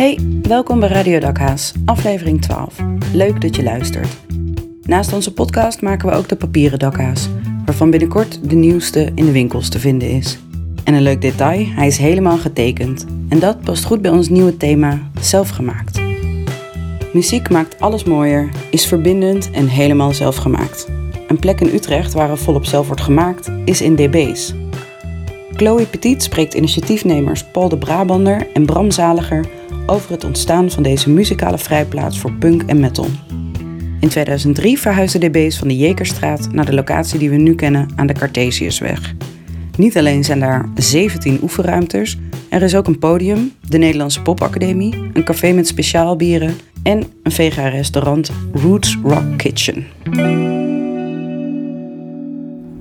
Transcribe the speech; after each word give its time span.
Hey, 0.00 0.18
welkom 0.42 0.80
bij 0.80 0.88
Radio 0.88 1.18
Dakhaas, 1.18 1.72
aflevering 1.84 2.42
12. 2.42 2.76
Leuk 3.12 3.40
dat 3.40 3.56
je 3.56 3.62
luistert. 3.62 4.16
Naast 4.82 5.12
onze 5.12 5.32
podcast 5.32 5.82
maken 5.82 6.08
we 6.08 6.14
ook 6.14 6.28
de 6.28 6.36
papieren 6.36 6.78
dakhaas, 6.78 7.28
waarvan 7.64 7.90
binnenkort 7.90 8.50
de 8.50 8.54
nieuwste 8.54 9.12
in 9.14 9.24
de 9.24 9.32
winkels 9.32 9.68
te 9.68 9.78
vinden 9.78 10.10
is. 10.10 10.38
En 10.84 10.94
een 10.94 11.02
leuk 11.02 11.20
detail, 11.20 11.66
hij 11.66 11.86
is 11.86 11.96
helemaal 11.98 12.38
getekend. 12.38 13.06
En 13.28 13.38
dat 13.38 13.60
past 13.60 13.84
goed 13.84 14.02
bij 14.02 14.10
ons 14.10 14.28
nieuwe 14.28 14.56
thema, 14.56 15.10
zelfgemaakt. 15.20 16.00
Muziek 17.12 17.50
maakt 17.50 17.80
alles 17.80 18.04
mooier, 18.04 18.48
is 18.70 18.86
verbindend 18.86 19.50
en 19.50 19.68
helemaal 19.68 20.12
zelfgemaakt. 20.12 20.88
Een 21.28 21.38
plek 21.38 21.60
in 21.60 21.74
Utrecht 21.74 22.12
waar 22.12 22.30
er 22.30 22.38
volop 22.38 22.64
zelf 22.64 22.86
wordt 22.86 23.02
gemaakt, 23.02 23.50
is 23.64 23.80
in 23.80 23.96
DB's. 23.96 24.54
Chloe 25.56 25.86
Petit 25.86 26.22
spreekt 26.22 26.54
initiatiefnemers 26.54 27.44
Paul 27.44 27.68
de 27.68 27.78
Brabander 27.78 28.46
en 28.52 28.66
Bram 28.66 28.90
Zaliger 28.90 29.58
over 29.90 30.10
het 30.10 30.24
ontstaan 30.24 30.70
van 30.70 30.82
deze 30.82 31.10
muzikale 31.10 31.58
vrijplaats 31.58 32.18
voor 32.20 32.32
punk 32.32 32.62
en 32.62 32.80
metal. 32.80 33.06
In 34.00 34.08
2003 34.08 34.78
verhuisden 34.78 35.20
DB's 35.20 35.58
van 35.58 35.68
de 35.68 35.76
Jekerstraat 35.76 36.52
naar 36.52 36.66
de 36.66 36.74
locatie 36.74 37.18
die 37.18 37.30
we 37.30 37.36
nu 37.36 37.54
kennen 37.54 37.88
aan 37.96 38.06
de 38.06 38.12
Cartesiusweg. 38.12 39.14
Niet 39.76 39.98
alleen 39.98 40.24
zijn 40.24 40.40
daar 40.40 40.68
17 40.74 41.38
oefenruimtes, 41.42 42.18
er 42.48 42.62
is 42.62 42.74
ook 42.74 42.86
een 42.86 42.98
podium, 42.98 43.52
de 43.68 43.78
Nederlandse 43.78 44.22
Popacademie, 44.22 45.10
een 45.12 45.24
café 45.24 45.52
met 45.52 45.66
speciaalbieren 45.66 46.54
en 46.82 47.04
een 47.22 47.32
vega-restaurant 47.32 48.30
Roots 48.52 48.98
Rock 49.02 49.38
Kitchen. 49.38 49.86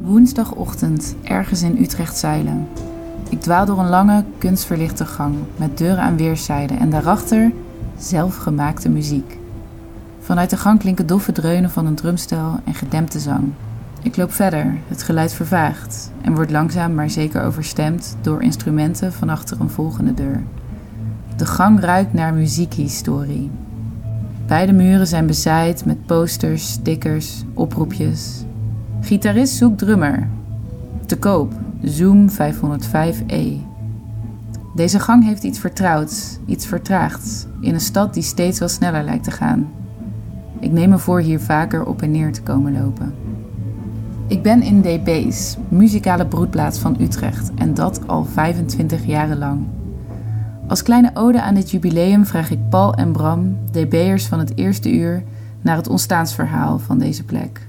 Woensdagochtend, 0.01 1.15
ergens 1.23 1.61
in 1.61 1.77
Utrecht-Zeilen. 1.81 2.67
Ik 3.29 3.41
dwaal 3.41 3.65
door 3.65 3.79
een 3.79 3.89
lange, 3.89 4.23
kunstverlichte 4.37 5.05
gang 5.05 5.35
met 5.55 5.77
deuren 5.77 6.03
aan 6.03 6.17
weerszijden 6.17 6.79
en 6.79 6.89
daarachter 6.89 7.51
zelfgemaakte 7.97 8.89
muziek. 8.89 9.37
Vanuit 10.19 10.49
de 10.49 10.57
gang 10.57 10.79
klinken 10.79 11.07
doffe 11.07 11.31
dreunen 11.31 11.69
van 11.69 11.85
een 11.85 11.95
drumstel 11.95 12.59
en 12.63 12.73
gedempte 12.73 13.19
zang. 13.19 13.51
Ik 14.01 14.17
loop 14.17 14.33
verder, 14.33 14.77
het 14.87 15.03
geluid 15.03 15.33
vervaagt 15.33 16.11
en 16.21 16.35
wordt 16.35 16.51
langzaam 16.51 16.93
maar 16.93 17.09
zeker 17.09 17.43
overstemd 17.43 18.17
door 18.21 18.41
instrumenten 18.41 19.13
van 19.13 19.29
achter 19.29 19.61
een 19.61 19.69
volgende 19.69 20.13
deur. 20.13 20.43
De 21.35 21.45
gang 21.45 21.79
ruikt 21.79 22.13
naar 22.13 22.33
muziekhistorie. 22.33 23.49
Beide 24.47 24.73
muren 24.73 25.07
zijn 25.07 25.27
bezaaid 25.27 25.85
met 25.85 26.05
posters, 26.05 26.71
stickers, 26.71 27.43
oproepjes. 27.53 28.43
Gitarist 29.01 29.55
zoekt 29.55 29.77
drummer. 29.77 30.27
Te 31.05 31.17
koop, 31.17 31.53
Zoom 31.83 32.29
505e. 32.29 33.67
Deze 34.75 34.99
gang 34.99 35.25
heeft 35.25 35.43
iets 35.43 35.59
vertrouwds, 35.59 36.37
iets 36.45 36.65
vertraagds, 36.65 37.45
in 37.61 37.73
een 37.73 37.79
stad 37.79 38.13
die 38.13 38.23
steeds 38.23 38.59
wel 38.59 38.67
sneller 38.67 39.03
lijkt 39.03 39.23
te 39.23 39.31
gaan. 39.31 39.69
Ik 40.59 40.71
neem 40.71 40.89
me 40.89 40.97
voor 40.97 41.19
hier 41.19 41.39
vaker 41.39 41.85
op 41.85 42.01
en 42.01 42.11
neer 42.11 42.31
te 42.31 42.41
komen 42.41 42.81
lopen. 42.81 43.13
Ik 44.27 44.41
ben 44.41 44.61
in 44.61 44.81
DB's, 44.81 45.57
muzikale 45.67 46.25
broedplaats 46.25 46.79
van 46.79 46.97
Utrecht, 46.99 47.51
en 47.55 47.73
dat 47.73 48.07
al 48.07 48.25
25 48.25 49.05
jaren 49.05 49.37
lang. 49.37 49.67
Als 50.67 50.83
kleine 50.83 51.11
ode 51.13 51.41
aan 51.41 51.55
dit 51.55 51.71
jubileum 51.71 52.25
vraag 52.25 52.51
ik 52.51 52.69
Paul 52.69 52.93
en 52.93 53.11
Bram, 53.11 53.57
DB'ers 53.71 54.25
van 54.25 54.39
het 54.39 54.57
eerste 54.57 54.93
uur, 54.93 55.23
naar 55.61 55.75
het 55.75 55.87
ontstaansverhaal 55.87 56.79
van 56.79 56.97
deze 56.97 57.23
plek. 57.23 57.68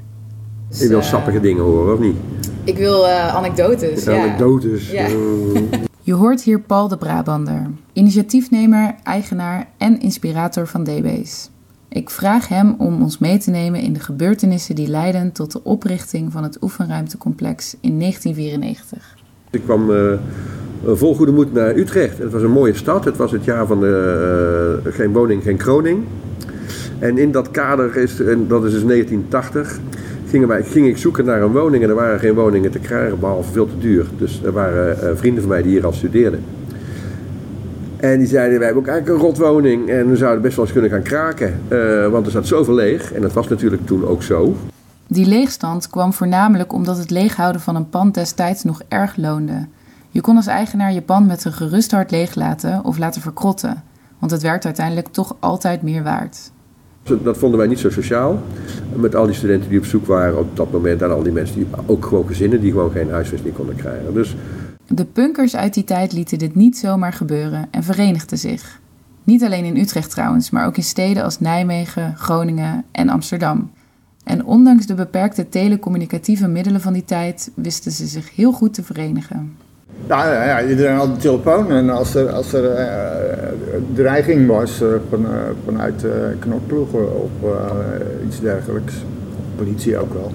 Je 0.70 0.88
wil 0.88 1.02
sappige 1.02 1.40
dingen 1.40 1.62
horen, 1.62 1.94
of 1.94 2.00
niet? 2.00 2.16
Ik 2.64 2.76
wil 2.76 3.04
uh, 3.04 3.34
anekdotes. 3.34 4.04
Ja. 4.04 4.22
Anekdotes. 4.22 4.90
Ja. 4.90 5.08
Mm. 5.08 5.52
Je 6.02 6.12
hoort 6.12 6.42
hier 6.42 6.60
Paul 6.60 6.88
de 6.88 6.96
Brabander, 6.96 7.70
initiatiefnemer, 7.92 8.94
eigenaar 9.02 9.68
en 9.78 10.00
inspirator 10.00 10.66
van 10.66 10.84
DB's. 10.84 11.50
Ik 11.88 12.10
vraag 12.10 12.48
hem 12.48 12.74
om 12.78 13.02
ons 13.02 13.18
mee 13.18 13.38
te 13.38 13.50
nemen 13.50 13.80
in 13.80 13.92
de 13.92 14.00
gebeurtenissen 14.00 14.74
die 14.74 14.88
leidden 14.88 15.32
tot 15.32 15.52
de 15.52 15.64
oprichting 15.64 16.32
van 16.32 16.42
het 16.42 16.62
oefenruimtecomplex 16.62 17.76
in 17.80 17.98
1994. 17.98 19.16
Ik 19.50 19.62
kwam 19.64 19.90
uh, 19.90 20.12
vol 20.86 21.14
goede 21.14 21.32
moed 21.32 21.52
naar 21.52 21.76
Utrecht. 21.76 22.18
Het 22.18 22.32
was 22.32 22.42
een 22.42 22.50
mooie 22.50 22.74
stad. 22.74 23.04
Het 23.04 23.16
was 23.16 23.32
het 23.32 23.44
jaar 23.44 23.66
van 23.66 23.80
de, 23.80 24.82
uh, 24.86 24.92
geen 24.92 25.12
woning, 25.12 25.42
geen 25.42 25.56
kroning. 25.56 26.04
En 26.98 27.18
in 27.18 27.32
dat 27.32 27.50
kader 27.50 27.96
is, 27.96 28.20
en 28.20 28.48
dat 28.48 28.64
is 28.64 28.72
dus 28.72 28.84
1980, 28.84 29.78
gingen 30.30 30.48
wij, 30.48 30.62
ging 30.62 30.86
ik 30.86 30.96
zoeken 30.96 31.24
naar 31.24 31.42
een 31.42 31.52
woning 31.52 31.82
en 31.82 31.88
er 31.88 31.94
waren 31.94 32.18
geen 32.18 32.34
woningen 32.34 32.70
te 32.70 32.78
krijgen, 32.78 33.18
behalve 33.18 33.52
veel 33.52 33.66
te 33.66 33.78
duur. 33.78 34.06
Dus 34.18 34.42
er 34.42 34.52
waren 34.52 34.96
uh, 35.04 35.16
vrienden 35.16 35.42
van 35.42 35.50
mij 35.50 35.62
die 35.62 35.70
hier 35.70 35.86
al 35.86 35.92
studeerden. 35.92 36.44
En 37.96 38.18
die 38.18 38.26
zeiden, 38.26 38.56
wij 38.56 38.66
hebben 38.66 38.82
ook 38.82 38.88
eigenlijk 38.88 39.20
een 39.20 39.28
rotwoning 39.28 39.88
en 39.88 40.10
we 40.10 40.16
zouden 40.16 40.42
best 40.42 40.56
wel 40.56 40.64
eens 40.64 40.74
kunnen 40.74 40.90
gaan 40.90 41.02
kraken. 41.02 41.60
Uh, 41.68 42.08
want 42.08 42.26
er 42.26 42.32
zat 42.32 42.46
zoveel 42.46 42.74
leeg 42.74 43.12
en 43.12 43.22
dat 43.22 43.32
was 43.32 43.48
natuurlijk 43.48 43.86
toen 43.86 44.06
ook 44.06 44.22
zo. 44.22 44.56
Die 45.06 45.26
leegstand 45.26 45.88
kwam 45.88 46.12
voornamelijk 46.12 46.72
omdat 46.72 46.98
het 46.98 47.10
leeghouden 47.10 47.60
van 47.60 47.76
een 47.76 47.88
pand 47.88 48.14
destijds 48.14 48.64
nog 48.64 48.82
erg 48.88 49.16
loonde. 49.16 49.66
Je 50.10 50.20
kon 50.20 50.36
als 50.36 50.46
eigenaar 50.46 50.92
je 50.92 51.02
pand 51.02 51.26
met 51.26 51.44
een 51.44 51.52
gerust 51.52 51.90
hart 51.90 52.10
leeglaten 52.10 52.84
of 52.84 52.98
laten 52.98 53.22
verkrotten, 53.22 53.82
want 54.18 54.32
het 54.32 54.42
werd 54.42 54.64
uiteindelijk 54.64 55.08
toch 55.08 55.36
altijd 55.40 55.82
meer 55.82 56.02
waard. 56.02 56.50
Dat 57.02 57.38
vonden 57.38 57.58
wij 57.58 57.68
niet 57.68 57.78
zo 57.78 57.90
sociaal. 57.90 58.42
Met 58.96 59.14
al 59.14 59.26
die 59.26 59.34
studenten 59.34 59.70
die 59.70 59.78
op 59.78 59.84
zoek 59.84 60.06
waren 60.06 60.38
op 60.38 60.56
dat 60.56 60.72
moment 60.72 61.02
en 61.02 61.10
al 61.10 61.22
die 61.22 61.32
mensen 61.32 61.56
die 61.56 61.66
ook 61.86 62.04
gewoon 62.04 62.26
gezinnen 62.26 62.60
die 62.60 62.72
gewoon 62.72 62.90
geen 62.90 63.10
huisvesting 63.10 63.54
konden 63.54 63.76
krijgen. 63.76 64.14
Dus... 64.14 64.36
De 64.86 65.04
punkers 65.04 65.56
uit 65.56 65.74
die 65.74 65.84
tijd 65.84 66.12
lieten 66.12 66.38
dit 66.38 66.54
niet 66.54 66.78
zomaar 66.78 67.12
gebeuren 67.12 67.68
en 67.70 67.82
verenigden 67.82 68.38
zich. 68.38 68.80
Niet 69.24 69.44
alleen 69.44 69.64
in 69.64 69.76
Utrecht 69.76 70.10
trouwens, 70.10 70.50
maar 70.50 70.66
ook 70.66 70.76
in 70.76 70.82
steden 70.82 71.24
als 71.24 71.40
Nijmegen, 71.40 72.16
Groningen 72.16 72.84
en 72.92 73.08
Amsterdam. 73.08 73.70
En 74.24 74.44
ondanks 74.44 74.86
de 74.86 74.94
beperkte 74.94 75.48
telecommunicatieve 75.48 76.48
middelen 76.48 76.80
van 76.80 76.92
die 76.92 77.04
tijd 77.04 77.50
wisten 77.54 77.92
ze 77.92 78.06
zich 78.06 78.34
heel 78.34 78.52
goed 78.52 78.74
te 78.74 78.82
verenigen. 78.82 79.56
Ja, 80.08 80.32
ja, 80.32 80.44
ja, 80.44 80.68
iedereen 80.68 80.96
had 80.96 81.06
een 81.08 81.16
telefoon 81.16 81.70
en 81.70 81.90
als 81.90 82.14
er, 82.14 82.28
als 82.28 82.52
er 82.52 82.64
uh, 82.64 83.80
dreiging 83.94 84.46
was 84.46 84.82
uh, 84.82 84.88
van, 85.08 85.22
uh, 85.22 85.28
vanuit 85.64 86.04
knokploegen 86.38 87.22
of 87.22 87.30
iets 88.26 88.40
dergelijks, 88.40 88.94
politie 89.56 89.98
ook 89.98 90.12
wel, 90.12 90.32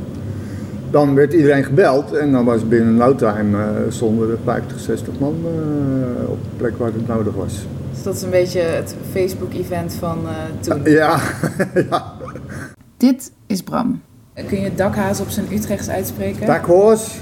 dan 0.91 1.15
werd 1.15 1.33
iedereen 1.33 1.63
gebeld 1.63 2.13
en 2.13 2.31
dan 2.31 2.45
was 2.45 2.67
binnen 2.67 2.95
no 2.95 3.15
time 3.15 3.57
zonder 3.89 4.27
de 4.27 4.37
50, 4.43 4.79
60 4.79 5.19
man 5.19 5.35
op 6.27 6.37
de 6.43 6.57
plek 6.57 6.77
waar 6.77 6.91
het 6.93 7.07
nodig 7.07 7.33
was. 7.33 7.67
Dus 7.93 8.03
dat 8.03 8.15
is 8.15 8.21
een 8.21 8.29
beetje 8.29 8.59
het 8.59 8.95
Facebook-event 9.11 9.93
van 9.93 10.17
toen? 10.59 10.81
ja, 10.83 11.19
ja. 11.89 12.13
Dit 12.97 13.31
is 13.47 13.63
Bram. 13.63 14.01
Kun 14.47 14.61
je 14.61 14.75
dakhaas 14.75 15.19
op 15.19 15.29
zijn 15.29 15.45
Utrechts 15.51 15.89
uitspreken? 15.89 16.45
Dakhoos? 16.45 17.17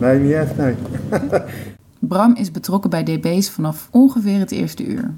Nee, 0.00 0.18
niet 0.18 0.32
echt, 0.32 0.56
nee. 0.56 0.74
Bram 1.98 2.36
is 2.36 2.50
betrokken 2.50 2.90
bij 2.90 3.04
DB's 3.04 3.50
vanaf 3.50 3.88
ongeveer 3.90 4.38
het 4.38 4.50
eerste 4.50 4.86
uur. 4.86 5.10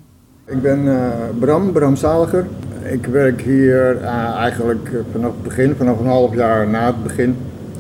Ik 0.45 0.63
ben 0.63 0.85
uh, 0.85 1.11
Bram, 1.39 1.73
Bram 1.73 1.97
Zaliger. 1.97 2.47
Ik 2.83 3.07
werk 3.07 3.41
hier 3.41 4.01
uh, 4.01 4.35
eigenlijk 4.35 4.91
vanaf 5.13 5.33
het 5.33 5.43
begin, 5.43 5.75
vanaf 5.75 5.99
een 5.99 6.07
half 6.07 6.35
jaar 6.35 6.69
na 6.69 6.87
het 6.87 7.03
begin. 7.03 7.37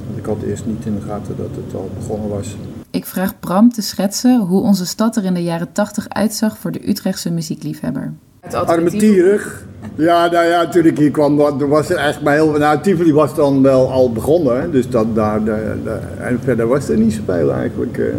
Want 0.06 0.18
ik 0.18 0.24
had 0.24 0.42
eerst 0.42 0.66
niet 0.66 0.86
in 0.86 0.94
de 0.94 1.00
gaten 1.00 1.36
dat 1.36 1.50
het 1.64 1.74
al 1.74 1.90
begonnen 1.98 2.28
was. 2.28 2.56
Ik 2.90 3.06
vraag 3.06 3.38
Bram 3.38 3.72
te 3.72 3.82
schetsen 3.82 4.40
hoe 4.40 4.62
onze 4.62 4.86
stad 4.86 5.16
er 5.16 5.24
in 5.24 5.34
de 5.34 5.42
jaren 5.42 5.72
80 5.72 6.08
uitzag 6.08 6.58
voor 6.58 6.72
de 6.72 6.88
Utrechtse 6.88 7.30
muziekliefhebber. 7.30 8.12
Armetierig. 8.50 9.64
Ja, 9.94 10.30
nou 10.30 10.47
ja, 10.47 10.69
toen 10.69 10.84
ik 10.84 10.98
hier 10.98 11.10
kwam, 11.10 11.36
was 11.69 11.91
er 11.91 11.97
eigenlijk 11.97 12.25
bij 12.25 12.34
heel 12.34 12.58
Nou, 12.58 12.80
Tivoli 12.80 13.12
was 13.12 13.34
dan 13.34 13.62
wel 13.62 13.91
al 13.91 14.12
begonnen, 14.12 14.72
dus 14.72 14.88
dat, 14.91 15.14
daar, 15.14 15.44
daar, 15.44 16.19
en 16.19 16.41
verder 16.42 16.66
was 16.66 16.88
er 16.88 16.98
niet 16.98 17.12
zoveel 17.12 17.52
eigenlijk. 17.52 17.97
uh. 17.97 18.14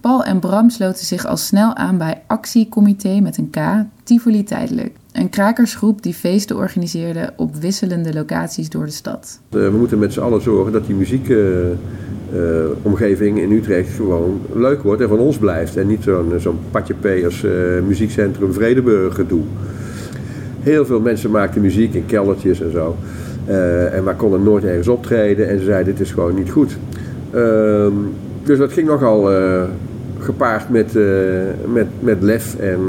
Paul 0.00 0.24
en 0.24 0.38
Bram 0.38 0.70
sloten 0.70 1.06
zich 1.06 1.26
al 1.26 1.36
snel 1.36 1.74
aan 1.74 1.98
bij 1.98 2.22
Actiecomité 2.26 3.20
met 3.20 3.38
een 3.38 3.50
K, 3.50 3.58
Tivoli 4.02 4.44
Tijdelijk. 4.44 4.94
Een 5.12 5.30
krakersgroep 5.30 6.02
die 6.02 6.14
feesten 6.14 6.56
organiseerde 6.56 7.32
op 7.36 7.56
wisselende 7.56 8.14
locaties 8.14 8.70
door 8.70 8.84
de 8.84 8.90
stad. 8.90 9.40
Uh, 9.50 9.70
we 9.70 9.76
moeten 9.76 9.98
met 9.98 10.12
z'n 10.12 10.20
allen 10.20 10.42
zorgen 10.42 10.72
dat 10.72 10.86
die 10.86 10.94
muziekomgeving 10.94 11.78
uh, 12.98 13.36
in 13.36 13.52
Utrecht 13.52 13.94
gewoon 13.94 14.40
leuk 14.52 14.82
wordt 14.82 15.02
en 15.02 15.08
van 15.08 15.18
ons 15.18 15.38
blijft. 15.38 15.76
En 15.76 15.86
niet 15.86 16.02
zo'n 16.02 16.32
zo'n 16.36 16.58
patje 16.70 16.94
als 17.24 17.46
muziekcentrum 17.86 18.52
Vredeburg 18.52 19.14
gedoe. 19.14 19.42
Heel 20.60 20.86
veel 20.86 21.00
mensen 21.00 21.30
maakten 21.30 21.60
muziek 21.60 21.94
in 21.94 22.06
keldertjes 22.06 22.60
en 22.60 22.72
zo. 22.72 22.96
En 23.92 24.04
maar 24.04 24.14
konden 24.14 24.42
nooit 24.42 24.64
ergens 24.64 24.88
optreden. 24.88 25.48
En 25.48 25.58
ze 25.58 25.64
zeiden, 25.64 25.94
dit 25.94 26.06
is 26.06 26.12
gewoon 26.12 26.34
niet 26.34 26.50
goed. 26.50 26.76
Uh, 27.34 27.86
dus 28.42 28.58
dat 28.58 28.72
ging 28.72 28.88
nogal 28.88 29.30
gepaard 30.18 30.70
met, 30.70 30.92
met, 31.72 31.86
met 32.00 32.22
lef. 32.22 32.56
En 32.58 32.84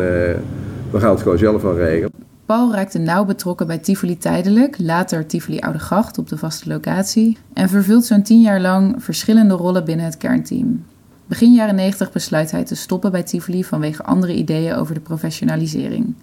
we 0.91 1.00
gaan 1.00 1.11
het 1.11 1.21
gewoon 1.21 1.38
zelf 1.38 1.61
wel 1.61 1.77
regelen. 1.77 2.06
Paul 2.47 2.73
raakte 2.73 2.99
nauw 2.99 3.25
betrokken 3.25 3.67
bij 3.67 3.77
Tivoli 3.77 4.17
Tijdelijk, 4.17 4.75
later 4.79 5.25
Tivoli 5.25 5.59
Oude 5.59 5.79
Gracht 5.79 6.17
op 6.17 6.29
de 6.29 6.38
vaste 6.38 6.69
locatie. 6.69 7.38
En 7.53 7.69
vervult 7.69 8.05
zo'n 8.05 8.21
tien 8.21 8.41
jaar 8.41 8.61
lang 8.61 8.95
verschillende 8.97 9.53
rollen 9.53 9.85
binnen 9.85 10.05
het 10.05 10.17
kernteam. 10.17 10.83
Begin 11.25 11.53
jaren 11.53 11.75
90 11.75 12.11
besluit 12.11 12.51
hij 12.51 12.63
te 12.63 12.75
stoppen 12.75 13.11
bij 13.11 13.23
Tivoli 13.23 13.63
vanwege 13.63 14.03
andere 14.03 14.33
ideeën 14.33 14.75
over 14.75 14.94
de 14.94 14.99
professionalisering. 14.99 16.13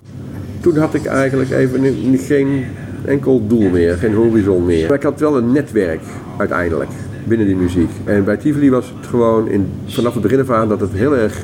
toen 0.60 0.76
had 0.76 0.94
ik 0.94 1.04
eigenlijk 1.04 1.50
even 1.50 2.18
geen 2.18 2.64
enkel 3.06 3.46
doel 3.46 3.70
meer, 3.70 3.96
geen 3.96 4.14
horizon 4.14 4.64
meer. 4.64 4.88
Maar 4.88 4.96
ik 4.96 5.02
had 5.02 5.20
wel 5.20 5.36
een 5.36 5.52
netwerk 5.52 6.02
uiteindelijk 6.36 6.90
binnen 7.24 7.46
die 7.46 7.56
muziek. 7.56 7.90
En 8.04 8.24
bij 8.24 8.36
Tivoli 8.36 8.70
was 8.70 8.92
het 8.96 9.06
gewoon 9.06 9.48
in, 9.48 9.72
vanaf 9.86 10.12
het 10.12 10.22
begin 10.22 10.40
af 10.40 10.50
aan 10.50 10.68
dat 10.68 10.80
het 10.80 10.92
heel 10.92 11.16
erg 11.16 11.42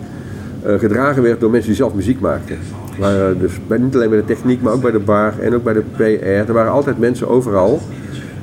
eh, 0.63 0.79
gedragen 0.79 1.23
werd 1.23 1.41
door 1.41 1.51
mensen 1.51 1.69
die 1.69 1.79
zelf 1.79 1.95
muziek 1.95 2.21
maakten. 2.21 2.59
Waren 3.01 3.39
dus 3.39 3.53
bij, 3.67 3.79
niet 3.79 3.95
alleen 3.95 4.09
bij 4.09 4.19
de 4.19 4.25
techniek, 4.25 4.63
maar 4.63 4.73
ook 4.73 4.83
bij 4.83 4.91
de 4.91 4.99
bar 4.99 5.39
en 5.39 5.55
ook 5.55 5.63
bij 5.63 5.73
de 5.73 5.83
PR. 5.97 6.25
Er 6.25 6.53
waren 6.53 6.73
altijd 6.73 6.99
mensen 6.99 7.29
overal 7.29 7.81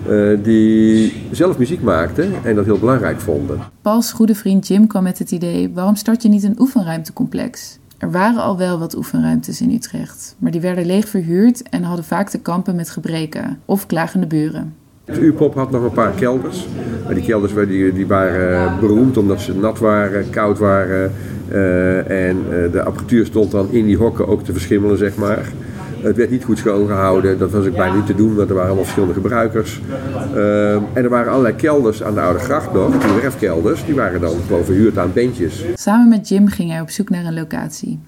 eh, 0.09 0.38
die 0.44 1.13
zelf 1.31 1.57
muziek 1.57 1.81
maakten 1.81 2.31
en 2.44 2.56
dat 2.56 2.65
heel 2.65 2.80
belangrijk 2.80 3.19
vonden. 3.19 3.59
Pauls 3.81 4.12
goede 4.12 4.36
vriend 4.36 4.68
Jim 4.68 4.88
kwam 4.88 5.04
met 5.04 5.19
het 5.19 5.31
idee: 5.31 5.71
waarom 5.74 5.95
start 5.95 6.21
je 6.24 6.30
niet 6.30 6.44
een 6.44 6.59
oefenruimtecomplex? 6.59 7.80
Er 7.98 8.12
waren 8.12 8.42
al 8.42 8.57
wel 8.57 8.80
wat 8.80 8.95
oefenruimtes 8.95 9.62
in 9.62 9.71
Utrecht, 9.71 10.36
maar 10.38 10.51
die 10.51 10.62
werden 10.62 10.86
leeg 10.86 11.07
verhuurd 11.07 11.69
en 11.69 11.83
hadden 11.83 12.06
vaak 12.06 12.30
te 12.30 12.39
kampen 12.39 12.75
met 12.75 12.89
gebreken 12.89 13.59
of 13.65 13.86
klagende 13.86 14.27
buren. 14.27 14.74
De 15.06 15.19
U-pop 15.19 15.54
had 15.56 15.71
nog 15.71 15.83
een 15.83 15.92
paar 15.92 16.12
kelders. 16.12 16.68
Maar 17.06 17.13
die 17.13 17.24
kelders 17.24 17.54
waren- 17.54 17.69
die, 17.69 17.94
die 17.94 18.07
waren 18.07 18.65
eh, 18.65 18.80
beroemd 18.80 19.18
omdat 19.18 19.42
ze 19.42 19.56
nat 19.56 19.80
waren, 19.80 20.30
koud 20.30 20.57
waren. 20.59 21.12
Eh, 21.52 22.28
en 22.28 22.38
eh, 22.50 22.72
de 22.72 22.84
apparatuur 22.84 23.26
stond 23.26 23.52
dan 23.52 23.68
in 23.72 23.86
die 23.86 23.98
hokken 23.98 24.28
ook 24.28 24.44
te 24.44 24.52
verschimmelen, 24.52 24.98
zeg 24.98 25.16
maar. 25.16 25.52
Het 26.02 26.16
werd 26.16 26.30
niet 26.30 26.44
goed 26.44 26.58
schoongehouden, 26.58 27.40
dat 27.40 27.52
was 27.52 27.66
ook 27.66 27.76
bijna 27.76 27.96
niet 27.96 28.06
te 28.06 28.16
doen, 28.16 28.36
want 28.36 28.50
er 28.50 28.54
waren 28.54 28.68
allemaal 28.68 28.84
verschillende 28.84 29.22
gebruikers. 29.22 29.82
Eh, 30.36 30.74
en 30.74 31.04
er 31.04 31.10
waren 31.10 31.32
allerlei 31.32 31.56
kelders 31.56 32.04
aan 32.04 32.14
de 32.14 32.22
Oude 32.22 32.40
Gracht 32.40 32.74
nog, 32.74 32.98
die 32.98 33.22
werfkelders, 33.22 33.86
die 33.86 33.96
waren 33.96 34.22
dan 34.22 34.36
gewoon 34.48 34.64
verhuurd 34.64 34.98
aan 34.98 35.12
bandjes. 35.14 35.66
Samen 35.76 36.10
met 36.10 36.30
Jim 36.30 36.48
ging 36.48 36.72
hij 36.72 36.82
op 36.82 36.90
zoek 36.90 37.10
naar 37.10 37.26
een 37.26 37.34
locatie. 37.34 38.00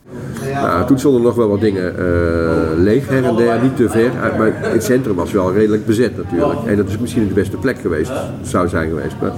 Nou, 0.53 0.87
toen 0.87 0.99
stonden 0.99 1.21
nog 1.21 1.35
wel 1.35 1.47
wat 1.47 1.61
dingen 1.61 1.97
eh, 1.97 2.77
leeg 2.77 3.07
her 3.07 3.25
en 3.25 3.35
der, 3.35 3.61
niet 3.61 3.75
te 3.75 3.89
ver. 3.89 4.11
Maar 4.37 4.53
het 4.55 4.83
centrum 4.83 5.15
was 5.15 5.31
wel 5.31 5.53
redelijk 5.53 5.85
bezet 5.85 6.17
natuurlijk. 6.17 6.59
En 6.65 6.75
dat 6.75 6.87
is 6.87 6.97
misschien 6.97 7.27
de 7.27 7.33
beste 7.33 7.57
plek 7.57 7.79
geweest, 7.79 8.11
zou 8.41 8.67
zijn 8.67 8.89
geweest. 8.89 9.15
Maar, 9.21 9.31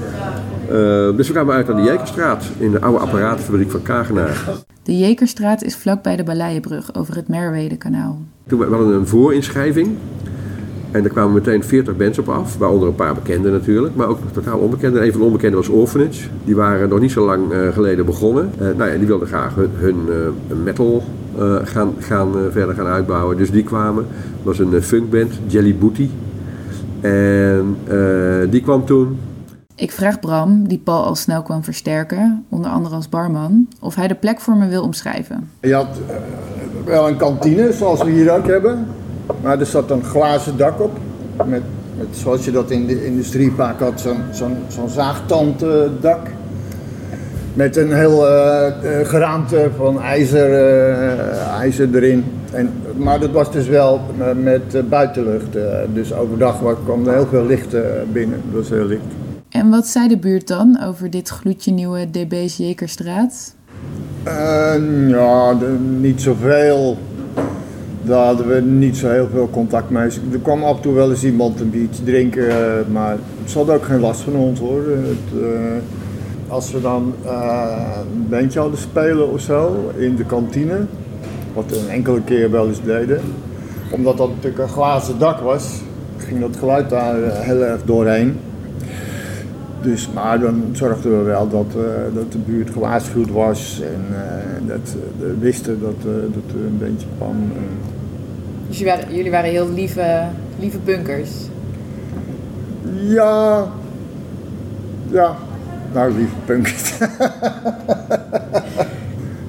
dus 1.15 1.27
we 1.27 1.33
kwamen 1.33 1.55
uit 1.55 1.69
aan 1.69 1.75
de 1.75 1.81
Jekerstraat, 1.81 2.43
in 2.57 2.71
de 2.71 2.81
oude 2.81 2.99
apparatenfabriek 2.99 3.71
van 3.71 3.81
Kagenaar. 3.81 4.43
De 4.83 4.97
Jekerstraat 4.97 5.63
is 5.63 5.75
vlakbij 5.75 6.15
de 6.15 6.23
Baleienbrug 6.23 6.95
over 6.95 7.15
het 7.15 7.27
Merwedekanaal. 7.27 8.21
Toen 8.47 8.59
we 8.59 8.65
we 8.65 8.75
hadden 8.75 8.95
een 8.95 9.07
voorinschrijving. 9.07 9.87
En 10.91 11.01
daar 11.01 11.11
kwamen 11.11 11.33
meteen 11.33 11.63
40 11.63 11.97
bands 11.97 12.17
op 12.19 12.29
af, 12.29 12.57
waaronder 12.57 12.87
een 12.87 12.95
paar 12.95 13.13
bekenden 13.13 13.51
natuurlijk, 13.51 13.95
maar 13.95 14.07
ook 14.07 14.19
totaal 14.31 14.59
onbekenden. 14.59 15.03
Een 15.03 15.11
van 15.11 15.19
de 15.19 15.25
onbekenden 15.25 15.59
was 15.59 15.67
Orphanage. 15.69 16.27
Die 16.43 16.55
waren 16.55 16.89
nog 16.89 16.99
niet 16.99 17.11
zo 17.11 17.25
lang 17.25 17.51
eh, 17.51 17.67
geleden 17.67 18.05
begonnen. 18.05 18.51
Eh, 18.57 18.67
nou 18.77 18.91
ja, 18.91 18.97
die 18.97 19.07
wilden 19.07 19.27
graag 19.27 19.55
hun, 19.55 19.69
hun 19.73 19.95
eh, 20.09 20.57
metal 20.63 21.03
eh, 21.37 21.55
gaan, 21.63 21.93
gaan, 21.99 22.37
eh, 22.37 22.41
verder 22.51 22.75
gaan 22.75 22.85
uitbouwen. 22.85 23.37
Dus 23.37 23.51
die 23.51 23.63
kwamen. 23.63 24.05
Het 24.09 24.43
was 24.43 24.59
een 24.59 24.73
eh, 24.73 24.81
funkband, 24.81 25.33
Jelly 25.47 25.75
Booty. 25.75 26.09
En 27.01 27.75
eh, 27.87 28.51
die 28.51 28.61
kwam 28.61 28.85
toen. 28.85 29.17
Ik 29.81 29.91
vraag 29.91 30.19
Bram, 30.19 30.67
die 30.67 30.77
Paul 30.83 31.03
al 31.03 31.15
snel 31.15 31.41
kwam 31.41 31.63
versterken, 31.63 32.45
onder 32.49 32.71
andere 32.71 32.95
als 32.95 33.09
barman, 33.09 33.67
of 33.79 33.95
hij 33.95 34.07
de 34.07 34.15
plek 34.15 34.39
voor 34.39 34.55
me 34.55 34.67
wil 34.67 34.83
omschrijven. 34.83 35.49
Je 35.61 35.73
had 35.73 35.87
eh, 36.07 36.15
wel 36.85 37.07
een 37.07 37.17
kantine, 37.17 37.73
zoals 37.73 38.03
we 38.03 38.09
hier 38.09 38.31
ook 38.31 38.47
hebben. 38.47 38.87
Maar 39.41 39.59
er 39.59 39.65
zat 39.65 39.91
een 39.91 40.03
glazen 40.03 40.57
dak 40.57 40.81
op. 40.81 40.97
Met, 41.45 41.61
met 41.97 42.07
zoals 42.11 42.45
je 42.45 42.51
dat 42.51 42.71
in 42.71 42.85
de 42.87 43.05
industriepark 43.05 43.79
had, 43.79 44.01
zo'n 44.01 44.17
zo'n 44.31 44.57
zo'n 44.67 44.89
zaagtanddak. 44.89 46.27
Met 47.53 47.77
een 47.77 47.93
heel 47.93 48.27
eh, 48.27 48.67
eh, 48.67 49.07
geraamte 49.07 49.69
van 49.77 50.01
ijzer, 50.01 50.49
ijzer 51.59 51.95
erin. 51.95 52.23
En, 52.51 52.69
maar 52.95 53.19
dat 53.19 53.31
was 53.31 53.51
dus 53.51 53.67
wel 53.67 54.01
met, 54.35 54.89
buitenlucht. 54.89 55.53
dus 55.93 56.13
overdag 56.13 56.59
wa- 56.59 56.75
kwam 56.83 57.07
er 57.07 57.13
heel 57.13 57.27
veel 57.27 57.45
licht 57.45 57.75
binnen. 58.11 58.41
Dat 58.51 58.61
was 58.61 58.69
heel 58.69 58.85
licht. 58.85 59.03
En 59.61 59.69
wat 59.69 59.87
zei 59.87 60.07
de 60.07 60.17
buurt 60.17 60.47
dan 60.47 60.79
over 60.83 61.09
dit 61.09 61.29
gloedje 61.29 61.71
nieuwe 61.71 62.09
DB's 62.11 62.57
Jekerstraat? 62.57 63.55
Eh, 64.23 65.09
ja, 65.09 65.57
niet 65.99 66.21
zoveel. 66.21 66.97
Daar 68.01 68.25
hadden 68.25 68.47
we 68.47 68.61
niet 68.61 68.97
zo 68.97 69.09
heel 69.09 69.27
veel 69.31 69.49
contact 69.49 69.89
mee. 69.89 70.09
Er 70.31 70.39
kwam 70.41 70.63
af 70.63 70.75
en 70.75 70.81
toe 70.81 70.93
wel 70.93 71.09
eens 71.09 71.23
iemand 71.23 71.59
een 71.59 71.69
biertje 71.69 72.03
drinken, 72.03 72.49
eh, 72.49 72.87
maar 72.91 73.17
ze 73.45 73.57
hadden 73.57 73.75
ook 73.75 73.83
geen 73.83 73.99
last 73.99 74.21
van 74.21 74.35
ons 74.35 74.59
hoor. 74.59 74.83
Het, 74.87 75.41
eh, 75.41 76.53
als 76.53 76.71
we 76.71 76.81
dan 76.81 77.13
een 77.25 78.27
bandje 78.29 78.59
hadden 78.59 78.79
spelen 78.79 79.31
of 79.31 79.41
zo 79.41 79.91
in 79.97 80.15
de 80.15 80.25
kantine, 80.25 80.85
wat 81.53 81.65
we 81.67 81.79
een 81.79 81.89
enkele 81.89 82.21
keer 82.21 82.51
wel 82.51 82.67
eens 82.67 82.83
deden, 82.83 83.21
omdat 83.91 84.17
dat 84.17 84.29
natuurlijk 84.29 84.61
een 84.63 84.69
glazen 84.69 85.19
dak 85.19 85.39
was, 85.39 85.81
ging 86.17 86.39
dat 86.39 86.57
geluid 86.57 86.89
daar 86.89 87.15
heel 87.43 87.61
erg 87.61 87.83
doorheen. 87.85 88.37
Dus, 89.81 90.09
maar 90.13 90.39
dan 90.39 90.63
zorgden 90.71 91.17
we 91.17 91.23
wel 91.23 91.49
dat, 91.49 91.65
eh, 91.67 92.15
dat 92.15 92.31
de 92.31 92.37
buurt 92.37 92.69
gewaarschuwd 92.69 93.29
was 93.29 93.81
en 93.81 94.05
eh, 94.15 94.67
dat 94.67 94.95
we 95.19 95.35
wisten 95.39 95.79
dat, 95.79 95.95
eh, 95.97 96.05
dat 96.05 96.55
er 96.55 96.65
een 96.65 96.77
beetje 96.77 97.07
kwam. 97.17 97.51
Dus 98.67 98.77
jullie 98.77 98.93
waren, 98.93 99.15
jullie 99.15 99.31
waren 99.31 99.49
heel 99.49 99.73
lieve, 99.73 100.23
lieve 100.59 100.77
bunkers. 100.85 101.29
ja, 103.01 103.67
ja, 105.11 105.35
nou 105.93 106.13
lieve 106.13 106.35
punk. 106.45 106.67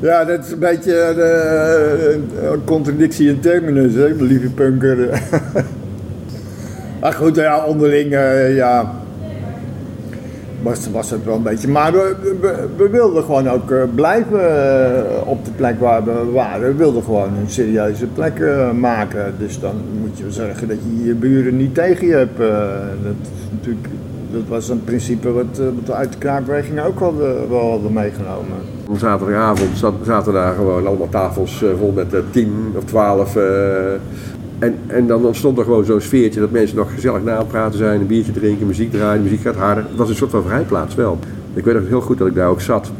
ja, 0.08 0.24
dat 0.24 0.44
is 0.44 0.50
een 0.50 0.58
beetje 0.58 0.94
een 2.52 2.64
contradictie 2.64 3.28
in 3.28 3.40
terminus, 3.40 3.94
hè, 3.94 4.08
lieve 4.08 4.50
punker. 4.50 5.08
maar 7.00 7.12
goed, 7.12 7.36
ja, 7.36 7.64
onderling, 7.64 8.10
ja, 8.54 9.01
was, 10.62 10.90
was 10.90 11.10
het 11.10 11.24
wel 11.24 11.36
een 11.36 11.42
beetje. 11.42 11.68
Maar 11.68 11.92
we, 11.92 12.16
we, 12.76 12.88
wilden 12.88 13.24
gewoon 13.24 13.48
ook 13.48 13.70
eh, 13.70 13.82
blijven 13.94 14.40
eh, 14.40 15.26
op 15.26 15.44
de 15.44 15.50
plek 15.50 15.80
waar 15.80 16.04
we 16.04 16.30
waren. 16.32 16.68
We 16.68 16.74
wilden 16.74 17.02
gewoon 17.02 17.28
een 17.36 17.48
serieuze 17.48 18.06
plek 18.06 18.38
eh, 18.38 18.70
maken. 18.70 19.34
Dus 19.38 19.60
dan 19.60 19.74
moet 20.00 20.18
je 20.18 20.30
zorgen 20.30 20.68
dat 20.68 20.76
je 20.76 21.04
je 21.04 21.14
buren 21.14 21.56
niet 21.56 21.74
tegen 21.74 22.06
je 22.06 22.14
hebt. 22.14 22.38
dat, 23.02 23.30
natuurlijk, 23.50 23.88
dat 24.30 24.42
was 24.48 24.68
een 24.68 24.84
principe 24.84 25.32
wat, 25.32 25.60
we 25.84 25.92
uit 25.92 26.12
de 26.12 26.18
kraakweging 26.18 26.80
ook 26.80 26.98
wel 27.48 27.70
hadden 27.70 27.92
meegenomen. 27.92 28.56
Op 28.88 28.98
zaterdagavond 28.98 29.78
zat- 29.78 29.94
zaten 30.04 30.32
daar 30.32 30.54
gewoon 30.54 30.86
allemaal 30.86 31.08
tafels 31.08 31.64
vol 31.78 31.92
met 31.92 32.14
tien 32.30 32.72
of 32.76 32.84
twaalf. 32.84 33.36
En, 34.62 34.78
en 34.86 35.06
dan 35.06 35.24
ontstond 35.24 35.58
er 35.58 35.64
gewoon 35.64 35.84
zo'n 35.84 36.00
sfeertje 36.00 36.40
dat 36.40 36.50
mensen 36.50 36.76
nog 36.76 36.94
gezellig 36.94 37.22
na 37.22 37.36
aan 37.36 37.46
praten 37.46 37.78
zijn, 37.78 38.00
een 38.00 38.06
biertje 38.06 38.32
drinken, 38.32 38.66
muziek 38.66 38.92
draaien, 38.92 39.22
muziek 39.22 39.40
gaat 39.40 39.56
harder. 39.56 39.84
Het 39.88 39.96
was 39.96 40.08
een 40.08 40.14
soort 40.14 40.30
van 40.30 40.42
vrijplaats 40.42 40.94
wel. 40.94 41.18
Ik 41.54 41.64
weet 41.64 41.74
nog 41.74 41.88
heel 41.88 42.00
goed 42.00 42.18
dat 42.18 42.26
ik 42.26 42.34
daar 42.34 42.48
ook 42.48 42.60
zat 42.60 42.90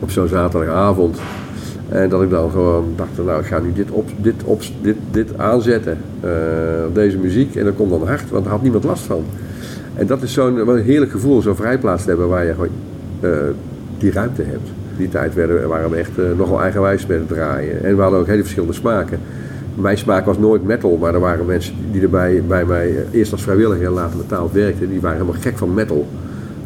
op 0.00 0.10
zo'n 0.10 0.28
zaterdagavond. 0.28 1.18
En 1.88 2.08
dat 2.08 2.22
ik 2.22 2.30
dan 2.30 2.50
gewoon 2.50 2.92
dacht, 2.96 3.10
nou 3.24 3.40
ik 3.40 3.46
ga 3.46 3.58
nu 3.58 3.72
dit, 3.72 3.90
op, 3.90 4.08
dit, 4.16 4.34
op, 4.44 4.62
dit, 4.82 4.96
dit 5.10 5.38
aanzetten, 5.38 5.98
eh, 6.20 6.30
deze 6.92 7.18
muziek. 7.18 7.54
En 7.54 7.64
dat 7.64 7.74
komt 7.74 7.90
dan 7.90 8.06
hard, 8.06 8.30
want 8.30 8.44
daar 8.44 8.52
had 8.52 8.62
niemand 8.62 8.84
last 8.84 9.02
van. 9.02 9.24
En 9.94 10.06
dat 10.06 10.22
is 10.22 10.32
zo'n 10.32 10.78
heerlijk 10.78 11.10
gevoel, 11.10 11.42
zo'n 11.42 11.56
vrijplaats 11.56 12.02
te 12.02 12.08
hebben 12.08 12.28
waar 12.28 12.46
je 12.46 12.52
gewoon 12.52 12.68
eh, 13.20 13.30
die 13.98 14.12
ruimte 14.12 14.42
hebt. 14.42 14.68
Die 14.96 15.08
tijd 15.08 15.34
werden, 15.34 15.68
waren 15.68 15.90
we 15.90 15.96
echt 15.96 16.18
eh, 16.18 16.24
nogal 16.36 16.62
eigenwijs 16.62 17.06
met 17.06 17.18
het 17.18 17.28
draaien. 17.28 17.84
En 17.84 17.96
we 17.96 18.02
hadden 18.02 18.20
ook 18.20 18.26
hele 18.26 18.42
verschillende 18.42 18.74
smaken. 18.74 19.18
Mijn 19.74 19.98
smaak 19.98 20.24
was 20.24 20.38
nooit 20.38 20.64
metal, 20.64 20.96
maar 20.96 21.14
er 21.14 21.20
waren 21.20 21.46
mensen 21.46 21.74
die 21.92 22.02
erbij 22.02 22.42
bij 22.48 22.64
mij 22.64 22.88
eh, 22.88 23.18
eerst 23.18 23.32
als 23.32 23.42
vrijwilliger 23.42 23.86
en 23.86 23.92
later 23.92 24.16
betaald 24.16 24.52
werkten. 24.52 24.90
Die 24.90 25.00
waren 25.00 25.18
helemaal 25.18 25.40
gek 25.40 25.58
van 25.58 25.74
metal. 25.74 26.06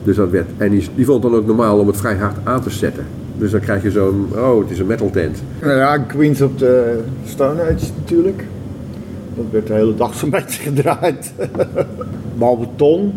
Dus 0.02 0.16
dat 0.16 0.30
werd, 0.30 0.46
en 0.56 0.70
die, 0.70 0.88
die 0.94 1.04
vond 1.04 1.22
het 1.22 1.32
dan 1.32 1.40
ook 1.40 1.46
normaal 1.46 1.78
om 1.78 1.86
het 1.86 1.96
vrij 1.96 2.16
hard 2.16 2.36
aan 2.44 2.62
te 2.62 2.70
zetten. 2.70 3.04
Dus 3.38 3.50
dan 3.50 3.60
krijg 3.60 3.82
je 3.82 3.90
zo'n, 3.90 4.28
oh 4.34 4.60
het 4.60 4.70
is 4.70 4.78
een 4.78 4.86
metal 4.86 5.10
tent. 5.10 5.42
Nou 5.60 5.72
ja, 5.72 5.98
Queens 5.98 6.40
op 6.40 6.58
de 6.58 7.00
Stone 7.24 7.62
Age 7.62 7.86
natuurlijk. 7.96 8.44
Dat 9.34 9.44
werd 9.50 9.66
de 9.66 9.72
hele 9.72 9.94
dag 9.94 10.14
zo'n 10.14 10.30
beetje 10.40 10.62
gedraaid. 10.62 11.32
Behalve 12.38 12.66
Ton, 12.76 13.12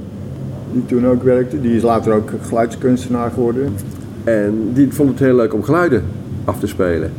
die 0.71 0.85
toen 0.85 1.07
ook 1.07 1.23
werkte. 1.23 1.61
Die 1.61 1.75
is 1.75 1.81
later 1.81 2.13
ook 2.13 2.31
geluidskunstenaar 2.41 3.31
geworden. 3.31 3.73
En 4.23 4.69
die 4.73 4.93
vond 4.93 5.09
het 5.09 5.19
heel 5.19 5.35
leuk 5.35 5.53
om 5.53 5.63
geluiden 5.63 6.03
af 6.45 6.59
te 6.59 6.67
spelen. 6.67 7.11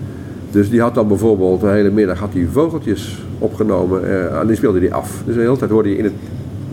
Dus 0.50 0.71
die 0.71 0.81
had 0.81 0.95
dan 0.95 1.09
bijvoorbeeld 1.09 1.61
de 1.61 1.67
hele 1.67 1.90
middag 1.90 2.19
had 2.19 2.33
hij 2.33 2.47
vogeltjes 2.52 3.23
opgenomen 3.38 4.05
eh, 4.05 4.40
en 4.40 4.47
die 4.47 4.57
speelde 4.57 4.81
die 4.81 4.95
af. 4.95 5.23
Dus 5.25 5.35
de 5.35 5.40
hele 5.40 5.57
tijd 5.57 5.71
hoorde 5.71 5.88
je 5.88 5.97
in 5.97 6.05
het 6.05 6.12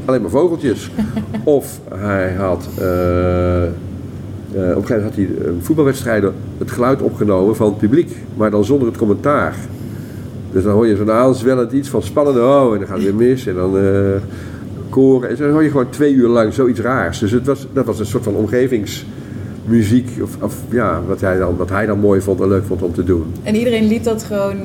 alleen 0.06 0.22
maar 0.22 0.30
vogeltjes. 0.30 0.92
of 1.44 1.80
hij 1.90 2.34
had, 2.34 2.70
eh, 2.80 3.64
eh, 3.64 3.70
op 3.70 3.76
een 4.54 4.86
gegeven 4.86 4.96
moment 4.96 5.04
had 5.04 5.16
hij 5.16 5.28
een 5.46 5.62
voetbalwedstrijden 5.62 6.34
het 6.58 6.72
geluid 6.72 7.02
opgenomen 7.02 7.56
van 7.56 7.68
het 7.68 7.78
publiek, 7.78 8.16
maar 8.38 8.52
dan 8.52 8.66
zonder 8.66 8.88
het 8.88 8.98
commentaar. 8.98 9.56
Dus 10.52 10.64
dan 10.64 10.74
hoor 10.74 10.88
je 10.88 10.96
zo'n 10.96 11.12
aanzwellend 11.12 11.72
iets 11.72 11.90
van 11.90 12.02
spannende, 12.02 12.40
oh 12.40 12.74
en 12.74 12.80
dan 12.80 12.88
gaat 12.88 12.98
het 12.98 13.06
weer 13.06 13.16
mis 13.16 13.48
en 13.48 13.56
dan 13.56 13.78
koren. 14.90 15.30
En 15.30 15.38
zo 15.38 15.50
hoor 15.50 15.64
je 15.64 15.70
gewoon 15.70 15.90
twee 15.90 16.14
uur 16.14 16.28
lang 16.28 16.54
zoiets 16.54 16.80
raars. 16.80 17.20
Dus 17.20 17.32
het 17.32 17.46
was, 17.46 17.68
dat 17.74 17.86
was 17.86 18.00
een 18.00 18.06
soort 18.06 18.24
van 18.24 18.36
omgevingsmuziek, 19.66 20.24
of, 20.24 20.38
of 20.42 20.56
ja, 20.70 21.02
wat 21.08 21.22
hij, 21.22 21.38
dan, 21.38 21.58
wat 21.58 21.70
hij 21.70 21.86
dan 21.86 22.00
mooi 22.00 22.22
vond 22.22 22.42
en 22.42 22.48
leuk 22.48 22.66
vond 22.66 22.82
om 22.82 22.94
te 22.94 23.04
doen. 23.04 23.26
En 23.44 23.56
iedereen 23.56 23.88
liet 23.88 24.04
dat 24.04 24.24
gewoon 24.24 24.56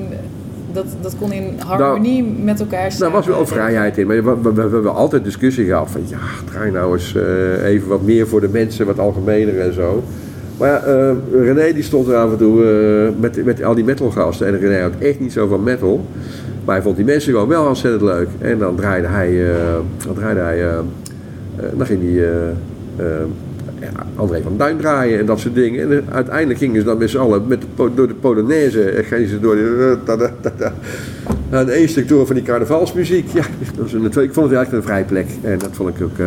Dat, 0.72 0.86
dat 1.00 1.16
kon 1.18 1.32
in 1.32 1.54
harmonie 1.66 2.24
met 2.24 2.60
elkaar 2.60 2.92
staan. 2.92 3.10
Daar 3.12 3.16
was 3.16 3.26
wel 3.26 3.46
vrijheid 3.46 3.98
in. 3.98 4.06
Maar 4.06 4.24
we, 4.24 4.36
we, 4.42 4.52
we 4.52 4.60
hebben 4.60 4.94
altijd 4.94 5.24
discussie 5.24 5.64
gehad 5.64 5.90
van 5.90 6.00
ja, 6.06 6.18
draai 6.50 6.70
nou 6.70 6.92
eens 6.92 7.14
eh, 7.14 7.64
even 7.64 7.88
wat 7.88 8.02
meer 8.02 8.28
voor 8.28 8.40
de 8.40 8.48
mensen, 8.48 8.86
wat 8.86 8.98
algemener 8.98 9.60
en 9.60 9.74
zo. 9.74 10.02
Maar 10.58 10.68
ja, 10.68 10.78
eh, 10.78 11.12
René 11.32 11.72
die 11.72 11.82
stond 11.82 12.08
er 12.08 12.14
af 12.14 12.30
en 12.30 12.36
toe 12.36 12.64
eh, 12.64 13.20
met, 13.20 13.44
met 13.44 13.62
al 13.62 13.74
die 13.74 13.84
metalgasten. 13.84 14.46
En 14.46 14.58
René 14.58 14.80
had 14.80 14.92
echt 14.98 15.20
niet 15.20 15.32
zo 15.32 15.46
van 15.46 15.62
metal. 15.62 16.06
Maar 16.64 16.74
hij 16.74 16.84
vond 16.84 16.96
die 16.96 17.04
mensen 17.04 17.32
gewoon 17.32 17.48
wel 17.48 17.66
ontzettend 17.66 18.02
leuk. 18.02 18.28
En 18.38 18.58
dan 18.58 18.76
draaide 18.76 19.06
hij, 19.06 19.44
dan 20.06 20.14
draaide 20.14 20.40
hij, 20.40 20.64
dan 21.76 21.86
ging 21.86 22.02
hij 22.02 22.26
André 24.16 24.42
van 24.42 24.56
Duin 24.56 24.76
draaien 24.76 25.18
en 25.18 25.26
dat 25.26 25.40
soort 25.40 25.54
dingen. 25.54 25.80
En 25.90 26.06
eh, 26.08 26.14
uiteindelijk 26.14 26.58
gingen 26.58 26.80
ze 26.80 26.86
dan 26.86 26.98
met 26.98 27.10
z'n 27.10 27.18
allen 27.18 27.46
met 27.46 27.60
de, 27.60 27.90
door 27.94 28.08
de 28.08 28.14
Polonaise. 28.14 28.90
En 28.90 29.04
gingen 29.04 29.28
ze 29.28 29.40
door 29.40 29.54
de... 29.54 29.96
eh, 30.00 30.06
da, 30.06 30.16
da, 30.16 30.30
da, 30.40 30.52
da. 30.58 30.72
Aan 31.58 31.68
één 31.68 31.88
stuk 31.88 32.08
door 32.08 32.26
van 32.26 32.34
die 32.34 32.44
carnavalsmuziek. 32.44 33.28
Ja, 33.32 33.42
dat 33.76 33.82
was 33.82 33.92
een, 33.92 34.04
ik 34.04 34.32
vond 34.34 34.46
het 34.50 34.56
eigenlijk 34.56 34.72
een 34.72 34.82
vrij 34.82 35.04
plek. 35.04 35.26
En 35.42 35.58
dat 35.58 35.70
vond 35.72 35.88
ik 35.98 36.02
ook 36.04 36.18
eh, 36.18 36.26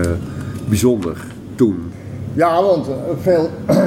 bijzonder 0.70 1.18
toen. 1.56 1.92
Ja, 2.34 2.62
want 2.64 2.88
eh, 2.88 2.94
veel, 3.22 3.50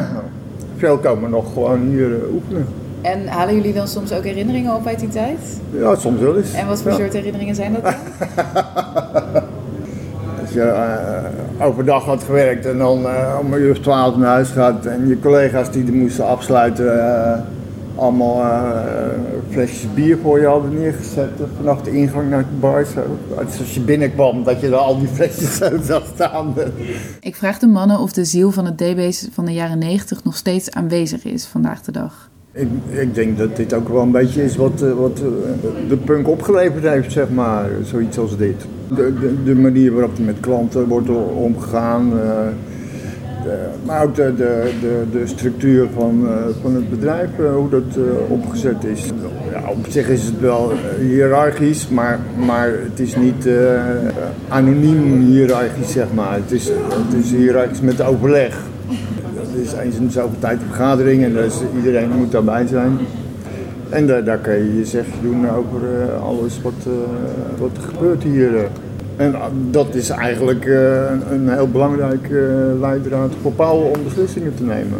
veel 0.76 0.98
komen 0.98 1.30
nog 1.30 1.52
gewoon 1.52 1.80
hier 1.80 2.12
eh, 2.14 2.32
oefenen. 2.32 2.66
En 3.02 3.26
halen 3.26 3.54
jullie 3.54 3.72
dan 3.72 3.88
soms 3.88 4.12
ook 4.12 4.24
herinneringen 4.24 4.74
op 4.74 4.86
uit 4.86 5.00
die 5.00 5.08
tijd? 5.08 5.38
Ja, 5.70 5.94
soms 5.96 6.20
wel 6.20 6.36
eens. 6.36 6.52
En 6.52 6.66
wat 6.66 6.82
voor 6.82 6.90
Ja. 6.90 6.96
soort 6.96 7.12
herinneringen 7.12 7.54
zijn 7.54 7.72
dat 7.72 7.82
dan? 7.82 7.94
Je 10.56 10.62
eh, 10.62 11.66
overdag 11.66 12.04
had 12.04 12.22
gewerkt 12.22 12.66
en 12.66 12.78
dan 12.78 13.06
eh, 13.06 13.38
om 13.40 13.52
een 13.52 13.60
uur 13.60 13.70
of 13.70 13.78
twaalf 13.78 14.16
naar 14.16 14.28
huis 14.28 14.48
gaat 14.48 14.86
en 14.86 15.08
je 15.08 15.20
collega's 15.20 15.70
die 15.70 15.86
er 15.86 15.92
moesten 15.92 16.26
afsluiten 16.26 17.14
eh, 17.14 17.38
allemaal 17.96 18.40
eh, 18.40 18.86
flesjes 19.50 19.94
bier 19.94 20.18
voor 20.22 20.40
je 20.40 20.46
hadden 20.46 20.74
neergezet 20.74 21.30
eh, 21.40 21.46
vanaf 21.56 21.82
de 21.82 21.90
ingang 21.90 22.30
naar 22.30 22.42
de 22.42 22.56
bar. 22.60 22.84
Zo. 22.84 23.18
Dus 23.44 23.58
als 23.58 23.74
je 23.74 23.80
binnenkwam 23.80 24.44
dat 24.44 24.60
je 24.60 24.66
er 24.66 24.74
al 24.74 24.98
die 24.98 25.08
flesjes 25.08 25.56
zo 25.62 25.70
zag 25.82 26.06
staan. 26.14 26.54
Ik 27.20 27.36
vraag 27.36 27.58
de 27.58 27.66
mannen 27.66 27.98
of 27.98 28.12
de 28.12 28.24
ziel 28.24 28.50
van 28.50 28.64
het 28.64 28.78
DB's 28.78 29.28
van 29.32 29.44
de 29.44 29.52
jaren 29.52 29.78
90 29.78 30.24
nog 30.24 30.36
steeds 30.36 30.70
aanwezig 30.70 31.24
is 31.24 31.44
vandaag 31.44 31.82
de 31.82 31.92
dag. 31.92 32.30
Ik, 32.52 32.68
ik 32.88 33.14
denk 33.14 33.38
dat 33.38 33.56
dit 33.56 33.74
ook 33.74 33.88
wel 33.88 34.02
een 34.02 34.10
beetje 34.10 34.44
is 34.44 34.56
wat, 34.56 34.82
eh, 34.82 34.92
wat 34.92 35.18
eh, 35.18 35.88
de 35.88 35.96
punk 35.96 36.28
opgeleverd 36.28 36.84
heeft, 36.84 37.12
zeg 37.12 37.30
maar. 37.30 37.68
Zoiets 37.82 38.18
als 38.18 38.36
dit. 38.36 38.66
De, 38.94 39.12
de, 39.44 39.54
manier 39.54 39.92
waarop 39.92 40.16
er 40.18 40.24
met 40.24 40.40
klanten 40.40 40.86
wordt 40.88 41.08
omgegaan. 41.34 42.12
eh, 42.12 42.28
de- 43.42 43.66
maar 43.86 44.02
ook 44.02 44.14
de, 44.14 44.32
de, 44.36 44.70
de, 45.12 45.26
structuur 45.26 45.86
van, 45.94 46.26
eh, 46.26 46.32
van 46.62 46.74
het 46.74 46.90
bedrijf, 46.90 47.28
eh, 47.38 47.54
hoe 47.54 47.68
dat 47.68 47.98
opgezet 48.28 48.84
is. 48.84 49.04
Ja, 49.52 49.70
op 49.70 49.86
zich 49.88 50.08
is 50.08 50.24
het 50.24 50.40
wel 50.40 50.72
hiërarchisch, 51.00 51.88
maar, 51.88 52.18
maar 52.46 52.68
het 52.68 53.00
is 53.00 53.16
niet 53.16 53.48
anoniem 54.48 55.20
hiërarchisch, 55.20 55.92
zeg 55.92 56.06
maar. 56.14 56.34
Het 56.34 56.52
is, 56.52 56.68
het 56.68 57.24
is 57.24 57.30
hiërarchisch 57.30 57.80
met 57.80 58.02
overleg. 58.02 58.56
Dat 59.34 59.62
is 59.62 59.72
eens 59.72 59.96
in 59.96 60.10
zoveel 60.10 60.38
tijd 60.38 60.60
een 60.60 60.66
vergadering 60.66 61.24
en 61.24 61.32
dus 61.32 61.54
iedereen 61.76 62.10
moet 62.16 62.32
daarbij 62.32 62.66
zijn. 62.66 62.98
En 63.88 64.06
daar, 64.06 64.38
kan 64.38 64.54
je 64.54 64.76
je 64.76 64.84
zegje 64.84 65.12
doen 65.22 65.50
over 65.50 65.80
eh, 65.82 66.22
alles 66.22 66.60
wat, 66.62 66.72
eh, 66.86 66.92
wat 67.58 67.70
er 67.76 67.82
gebeurt 67.82 68.22
hier. 68.22 68.68
En 69.16 69.34
ah, 69.34 69.50
dat 69.70 69.94
is 69.94 70.08
eigenlijk 70.08 70.64
eh, 70.64 71.10
een, 71.30 71.48
heel 71.48 71.68
belangrijk 71.68 72.28
leidraad 72.80 73.32
voor 73.42 73.52
Paul 73.52 73.78
om 73.78 74.04
beslissingen 74.04 74.54
te 74.54 74.62
nemen. 74.62 74.98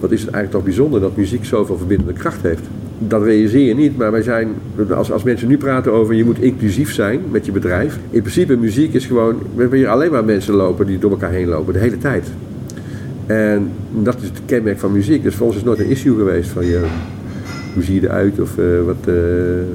Wat 0.00 0.10
is 0.10 0.20
het 0.20 0.30
eigenlijk 0.30 0.50
toch 0.50 0.64
bijzonder 0.64 1.00
dat 1.00 1.16
muziek 1.16 1.44
zoveel 1.44 1.76
verbindende 1.76 2.12
kracht 2.12 2.42
heeft. 2.42 2.62
Dat 2.98 3.22
realiseer 3.22 3.66
je 3.66 3.74
niet, 3.74 3.96
maar 3.96 4.10
wij 4.10 4.22
zijn, 4.22 4.48
als, 4.94 5.12
als 5.12 5.22
mensen 5.22 5.48
nu 5.48 5.56
praten 5.56 5.92
over 5.92 6.14
je 6.14 6.24
moet 6.24 6.40
inclusief 6.40 6.92
zijn 6.92 7.20
met 7.30 7.46
je 7.46 7.52
bedrijf. 7.52 7.98
In 8.10 8.20
principe, 8.20 8.56
muziek 8.56 8.94
is 8.94 9.06
gewoon, 9.06 9.38
we 9.54 9.60
hebben 9.60 9.78
hier 9.78 9.88
alleen 9.88 10.10
maar 10.10 10.24
mensen 10.24 10.54
lopen 10.54 10.86
die 10.86 10.98
door 10.98 11.10
elkaar 11.10 11.30
heen 11.30 11.48
lopen, 11.48 11.72
de 11.72 11.78
hele 11.78 11.98
tijd. 11.98 12.26
En 13.26 13.70
dat 13.90 14.16
is 14.16 14.28
het 14.28 14.40
kenmerk 14.46 14.78
van 14.78 14.92
muziek. 14.92 15.22
Dus 15.22 15.34
voor 15.34 15.46
ons 15.46 15.56
is 15.56 15.62
nooit 15.62 15.78
een 15.78 15.90
issue 15.90 16.16
geweest 16.16 16.50
van 16.50 16.66
je, 16.66 16.80
hoe 17.74 17.82
zie 17.82 18.00
je 18.00 18.06
eruit 18.06 18.40
of 18.40 18.58
eh, 18.58 18.64
wat, 18.84 19.06
eh, 19.06 19.14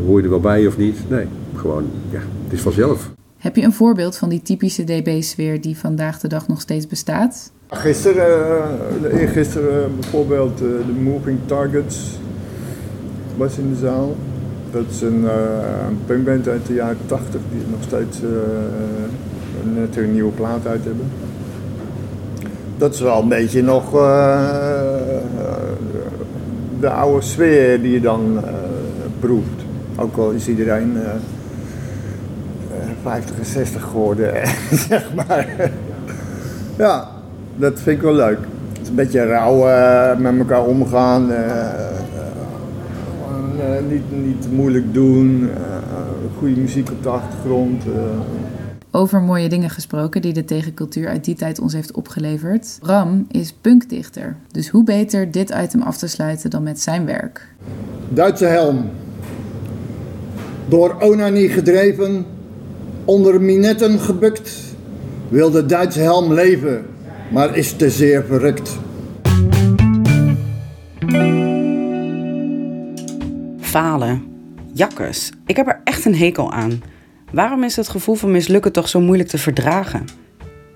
hoor 0.05 0.17
je 0.17 0.23
er 0.23 0.29
wel 0.29 0.39
bij 0.39 0.67
of 0.67 0.77
niet. 0.77 0.97
Nee, 1.09 1.25
gewoon, 1.55 1.83
ja, 2.09 2.19
het 2.43 2.53
is 2.53 2.61
vanzelf. 2.61 3.11
Heb 3.37 3.55
je 3.55 3.63
een 3.63 3.73
voorbeeld 3.73 4.17
van 4.17 4.29
die 4.29 4.41
typische 4.41 4.83
DB-sfeer 4.83 5.61
die 5.61 5.77
vandaag 5.77 6.19
de 6.19 6.27
dag 6.27 6.47
nog 6.47 6.61
steeds 6.61 6.87
bestaat? 6.87 7.51
Gisteren, 7.69 8.67
uh, 9.03 9.19
eergisteren 9.21 9.89
uh, 9.89 9.99
bijvoorbeeld 9.99 10.61
uh, 10.61 10.67
de 10.67 11.01
Moving 11.01 11.39
Targets 11.45 12.19
was 13.37 13.57
in 13.57 13.69
de 13.69 13.75
zaal. 13.75 14.15
Dat 14.71 14.83
is 14.89 15.01
een, 15.01 15.21
uh, 15.21 15.31
een 15.87 15.99
punkband 16.05 16.47
uit 16.47 16.65
de 16.65 16.73
jaren 16.73 16.97
80 17.05 17.41
die 17.51 17.61
nog 17.71 17.83
steeds 17.83 18.21
uh, 18.21 18.29
net 19.75 19.97
een 19.97 20.13
nieuwe 20.13 20.31
plaat 20.31 20.67
uit 20.67 20.83
hebben. 20.83 21.05
Dat 22.77 22.93
is 22.93 22.99
wel 22.99 23.21
een 23.21 23.27
beetje 23.27 23.61
nog 23.61 23.95
uh, 23.95 24.49
de 26.79 26.89
oude 26.89 27.21
sfeer 27.21 27.81
die 27.81 27.91
je 27.91 28.01
dan 28.01 28.39
proeft. 29.19 29.65
Ook 29.95 30.17
al 30.17 30.31
is 30.31 30.47
iedereen 30.47 30.93
uh, 30.95 31.09
50 33.01 33.37
en 33.37 33.45
60 33.45 33.81
geworden, 33.81 34.33
zeg 34.89 35.13
maar. 35.13 35.71
ja, 36.77 37.07
dat 37.55 37.79
vind 37.79 37.97
ik 37.97 38.03
wel 38.03 38.13
leuk. 38.13 38.37
Het 38.71 38.81
is 38.81 38.89
een 38.89 38.95
beetje 38.95 39.25
rauw 39.25 39.57
met 40.17 40.37
elkaar 40.37 40.65
omgaan. 40.65 41.31
Niet, 43.89 44.25
niet 44.25 44.47
moeilijk 44.51 44.93
doen. 44.93 45.49
goede 46.37 46.59
muziek 46.59 46.89
op 46.91 47.03
de 47.03 47.09
achtergrond. 47.09 47.83
Over 48.97 49.21
mooie 49.21 49.49
dingen 49.49 49.69
gesproken 49.69 50.21
die 50.21 50.33
de 50.33 50.45
tegencultuur 50.45 51.07
uit 51.07 51.25
die 51.25 51.35
tijd 51.35 51.59
ons 51.59 51.73
heeft 51.73 51.91
opgeleverd. 51.91 52.77
Bram 52.81 53.25
is 53.31 53.53
punkdichter. 53.61 54.35
Dus 54.51 54.69
hoe 54.69 54.83
beter 54.83 55.31
dit 55.31 55.53
item 55.63 55.81
af 55.81 55.97
te 55.97 56.07
sluiten 56.07 56.49
dan 56.49 56.63
met 56.63 56.79
zijn 56.79 57.05
werk? 57.05 57.47
Duitse 58.09 58.45
helm. 58.45 58.89
Door 60.67 61.01
Onanie 61.01 61.49
gedreven, 61.49 62.25
onder 63.05 63.41
minetten 63.41 63.99
gebukt, 63.99 64.51
wil 65.29 65.51
de 65.51 65.65
Duitse 65.65 65.99
helm 65.99 66.33
leven, 66.33 66.85
maar 67.31 67.57
is 67.57 67.73
te 67.73 67.89
zeer 67.89 68.23
verrukt. 68.25 68.77
Falen. 73.59 74.23
Jakkes. 74.73 75.31
Ik 75.45 75.55
heb 75.55 75.67
er 75.67 75.81
echt 75.83 76.05
een 76.05 76.15
hekel 76.15 76.51
aan. 76.51 76.81
Waarom 77.31 77.63
is 77.63 77.75
het 77.75 77.89
gevoel 77.89 78.15
van 78.15 78.31
mislukken 78.31 78.71
toch 78.71 78.87
zo 78.89 78.99
moeilijk 78.99 79.29
te 79.29 79.37
verdragen? 79.37 80.05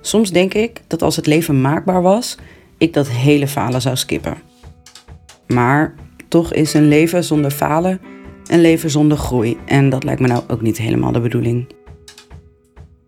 Soms 0.02 0.32
denk 0.32 0.54
ik 0.54 0.82
dat 0.88 1.02
als 1.02 1.16
het 1.16 1.26
leven 1.26 1.62
maakbaar 1.62 2.02
was, 2.02 2.38
ik 2.78 2.94
dat 2.94 3.10
hele 3.10 3.48
falen 3.48 3.82
zou 3.82 3.96
skippen. 3.96 4.38
Maar 5.48 5.94
toch 6.28 6.54
is 6.54 6.74
een 6.74 6.88
leven 6.88 7.24
zonder 7.24 7.52
falen 7.52 8.02
een 8.52 8.62
leven 8.62 8.90
zonder 8.90 9.18
groei. 9.18 9.58
En 9.66 9.90
dat 9.90 10.04
lijkt 10.04 10.22
me 10.22 10.28
nou 10.28 10.44
ook 10.48 10.62
niet 10.62 10.78
helemaal 10.78 11.12
de 11.12 11.20
bedoeling. 11.20 11.68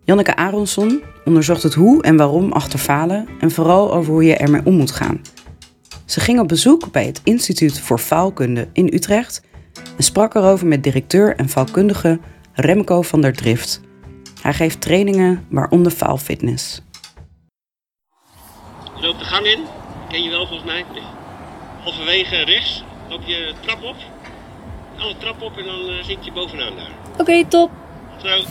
Janneke 0.03 0.35
Aronson 0.35 1.01
onderzocht 1.25 1.63
het 1.63 1.73
hoe 1.73 2.01
en 2.03 2.17
waarom 2.17 2.51
achter 2.51 2.79
falen 2.79 3.27
en 3.39 3.51
vooral 3.51 3.93
over 3.93 4.13
hoe 4.13 4.23
je 4.23 4.35
ermee 4.35 4.61
om 4.63 4.73
moet 4.73 4.91
gaan. 4.91 5.21
Ze 6.05 6.19
ging 6.19 6.39
op 6.39 6.47
bezoek 6.47 6.91
bij 6.91 7.05
het 7.05 7.21
Instituut 7.23 7.79
voor 7.79 7.99
Faalkunde 7.99 8.67
in 8.73 8.89
Utrecht 8.93 9.41
en 9.97 10.03
sprak 10.03 10.35
erover 10.35 10.67
met 10.67 10.83
directeur 10.83 11.35
en 11.35 11.49
faalkundige 11.49 12.19
Remco 12.55 13.01
van 13.01 13.21
der 13.21 13.33
Drift. 13.33 13.81
Hij 14.41 14.53
geeft 14.53 14.81
trainingen, 14.81 15.45
waaronder 15.49 15.91
faalfitness. 15.91 16.81
Je 18.95 19.01
loopt 19.01 19.19
de 19.19 19.25
gang 19.25 19.45
in, 19.45 19.63
ken 20.09 20.23
je 20.23 20.29
wel 20.29 20.47
volgens 20.47 20.69
mij. 20.69 20.85
Halverwege 21.83 22.43
rechts 22.43 22.83
loop 23.09 23.21
je 23.25 23.35
de 23.35 23.53
trap 23.59 23.83
op. 23.83 23.95
Alle 24.97 25.17
trap 25.17 25.41
op 25.41 25.57
en 25.57 25.65
dan 25.65 25.89
uh, 25.89 26.03
zit 26.03 26.25
je 26.25 26.31
bovenaan 26.31 26.75
daar. 26.75 26.91
Oké, 27.11 27.21
okay, 27.21 27.45
top. 27.45 27.71
Zo. 28.23 28.43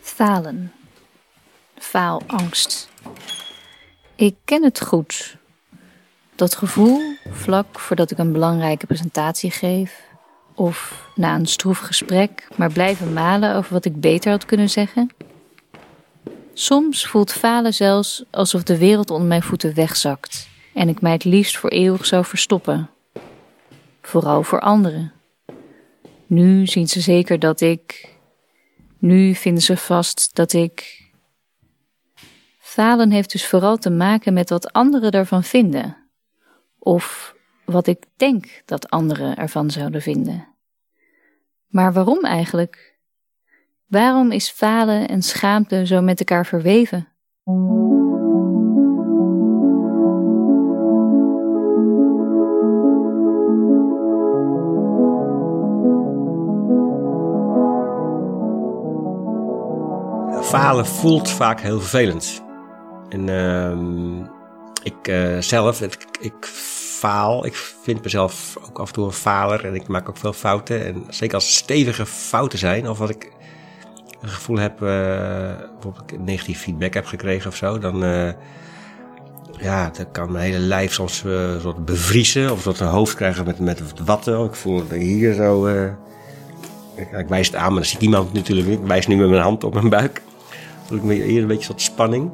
Falen. 0.00 0.72
Faalangst. 1.78 2.92
Ik 4.16 4.34
ken 4.44 4.62
het 4.62 4.80
goed. 4.80 5.36
Dat 6.34 6.54
gevoel 6.54 7.00
vlak 7.30 7.80
voordat 7.80 8.10
ik 8.10 8.18
een 8.18 8.32
belangrijke 8.32 8.86
presentatie 8.86 9.50
geef, 9.50 10.02
of 10.54 11.08
na 11.14 11.34
een 11.34 11.46
stroef 11.46 11.78
gesprek, 11.78 12.48
maar 12.56 12.72
blijven 12.72 13.12
malen 13.12 13.54
over 13.54 13.72
wat 13.72 13.84
ik 13.84 14.00
beter 14.00 14.30
had 14.30 14.44
kunnen 14.44 14.70
zeggen. 14.70 15.10
Soms 16.52 17.06
voelt 17.06 17.32
falen 17.32 17.74
zelfs 17.74 18.24
alsof 18.30 18.62
de 18.62 18.78
wereld 18.78 19.10
onder 19.10 19.28
mijn 19.28 19.42
voeten 19.42 19.74
wegzakt 19.74 20.48
en 20.74 20.88
ik 20.88 21.00
mij 21.00 21.12
het 21.12 21.24
liefst 21.24 21.56
voor 21.56 21.70
eeuwig 21.70 22.06
zou 22.06 22.24
verstoppen. 22.24 22.90
Vooral 24.02 24.42
voor 24.42 24.60
anderen. 24.60 25.12
Nu 26.26 26.66
zien 26.66 26.88
ze 26.88 27.00
zeker 27.00 27.38
dat 27.38 27.60
ik. 27.60 28.12
Nu 28.98 29.34
vinden 29.34 29.62
ze 29.62 29.76
vast 29.76 30.30
dat 30.34 30.52
ik 30.52 31.03
Falen 32.74 33.10
heeft 33.10 33.32
dus 33.32 33.46
vooral 33.46 33.76
te 33.76 33.90
maken 33.90 34.32
met 34.32 34.50
wat 34.50 34.72
anderen 34.72 35.10
ervan 35.10 35.42
vinden. 35.42 35.96
Of 36.78 37.34
wat 37.64 37.86
ik 37.86 38.04
denk 38.16 38.62
dat 38.64 38.90
anderen 38.90 39.36
ervan 39.36 39.70
zouden 39.70 40.02
vinden. 40.02 40.48
Maar 41.66 41.92
waarom 41.92 42.24
eigenlijk? 42.24 42.98
Waarom 43.86 44.30
is 44.32 44.50
falen 44.50 45.08
en 45.08 45.22
schaamte 45.22 45.86
zo 45.86 46.00
met 46.00 46.18
elkaar 46.18 46.46
verweven? 46.46 47.08
Falen 60.42 60.86
voelt 60.86 61.30
vaak 61.30 61.60
heel 61.60 61.80
vervelend. 61.80 62.43
En 63.14 63.28
ehm, 63.28 64.20
ik 64.82 65.08
uh, 65.08 65.38
zelf, 65.38 65.82
ik, 66.20 66.46
faal. 66.98 67.46
Ik 67.46 67.54
vind 67.82 68.02
mezelf 68.02 68.56
ook 68.68 68.78
af 68.78 68.86
en 68.86 68.92
toe 68.92 69.04
een 69.04 69.12
faler 69.12 69.64
en 69.64 69.74
ik 69.74 69.88
maak 69.88 70.08
ook 70.08 70.16
veel 70.16 70.32
fouten. 70.32 70.86
En 70.86 71.04
zeker 71.08 71.34
als 71.34 71.56
stevige 71.56 72.06
fouten 72.06 72.58
zijn, 72.58 72.88
of 72.88 72.98
wat 72.98 73.10
ik 73.10 73.32
een 74.20 74.28
gevoel 74.28 74.58
heb, 74.58 74.80
uh, 74.80 74.88
bijvoorbeeld 75.72 76.12
ik 76.12 76.20
negatief 76.20 76.60
feedback 76.60 76.94
heb 76.94 77.06
gekregen 77.06 77.50
of 77.50 77.56
zo, 77.56 77.78
dan, 77.78 78.04
uh, 78.04 78.30
ja, 79.60 79.90
dan 79.90 80.10
kan 80.12 80.32
mijn 80.32 80.44
hele 80.44 80.58
lijf 80.58 80.92
soms 80.92 81.22
uh, 81.26 81.60
soort 81.60 81.84
bevriezen 81.84 82.52
of 82.52 82.62
tot 82.62 82.80
een 82.80 82.86
hoofd 82.86 83.14
krijgen 83.14 83.44
met, 83.44 83.58
met 83.58 83.82
watten. 84.04 84.44
Ik 84.44 84.54
voel 84.54 84.76
het 84.76 84.90
hier 84.90 85.34
zo. 85.34 85.66
Ik, 86.96 87.28
wijs 87.28 87.46
het 87.46 87.56
aan, 87.56 87.68
maar 87.68 87.80
dan 87.80 87.90
ziet 87.90 88.02
iemand 88.02 88.32
natuurlijk. 88.32 88.68
Ik 88.68 88.86
wijs 88.86 89.06
nu 89.06 89.16
met 89.16 89.28
mijn 89.28 89.42
hand 89.42 89.64
op 89.64 89.74
mijn 89.74 89.88
buik. 89.88 90.22
Voel 90.86 91.10
ik 91.10 91.22
hier 91.22 91.40
een 91.40 91.46
beetje 91.46 91.64
soort 91.64 91.80
spanning. 91.80 92.30